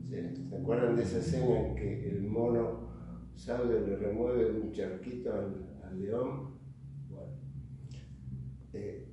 ¿Se 0.09 0.55
acuerdan 0.55 0.95
de 0.95 1.03
esa 1.03 1.19
escena 1.19 1.67
en 1.67 1.75
que 1.75 2.09
el 2.09 2.21
mono 2.21 2.89
sabio 3.35 3.79
le 3.81 3.95
remueve 3.95 4.51
un 4.51 4.71
charquito 4.71 5.33
al, 5.33 6.01
león? 6.01 6.55
Bueno, 7.09 7.31
eh, 8.73 9.07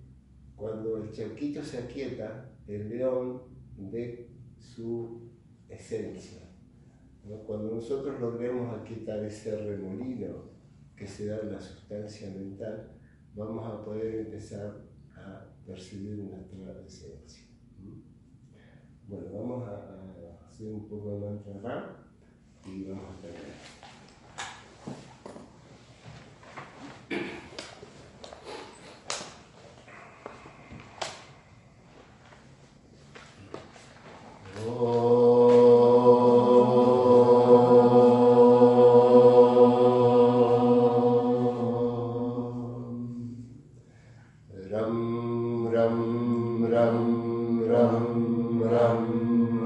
cuando 0.56 1.02
el 1.02 1.12
charquito 1.12 1.62
se 1.62 1.78
aquieta, 1.78 2.51
el 2.74 2.88
león 2.88 3.42
ve 3.76 4.30
su 4.58 5.30
esencia. 5.68 6.48
Cuando 7.46 7.74
nosotros 7.74 8.20
logremos 8.20 8.82
quitar 8.84 9.24
ese 9.24 9.56
remolino 9.56 10.50
que 10.96 11.06
se 11.06 11.26
da 11.26 11.38
en 11.40 11.52
la 11.52 11.60
sustancia 11.60 12.30
mental, 12.30 13.00
vamos 13.34 13.66
a 13.66 13.84
poder 13.84 14.26
empezar 14.26 14.82
a 15.14 15.46
percibir 15.66 16.18
nuestra 16.18 16.82
esencia. 16.84 17.46
Bueno, 19.06 19.26
vamos 19.32 19.68
a, 19.68 20.46
hacer 20.48 20.68
un 20.68 20.88
poco 20.88 21.10
de 21.10 21.20
mantra 21.20 22.06
y 22.66 22.84
vamos 22.84 23.04
a 23.04 23.20
terminar. 23.20 23.81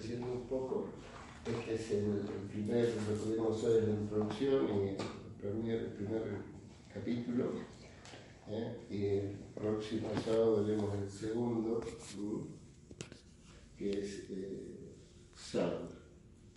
Creciendo 0.00 0.32
un 0.32 0.46
poco, 0.46 0.86
este 1.46 1.74
es 1.74 1.90
el, 1.90 2.22
primer, 2.50 2.88
lo 2.88 3.22
que 3.22 3.30
vimos 3.32 3.64
hoy 3.64 3.78
en 3.78 3.86
la 3.86 4.00
introducción 4.00 4.59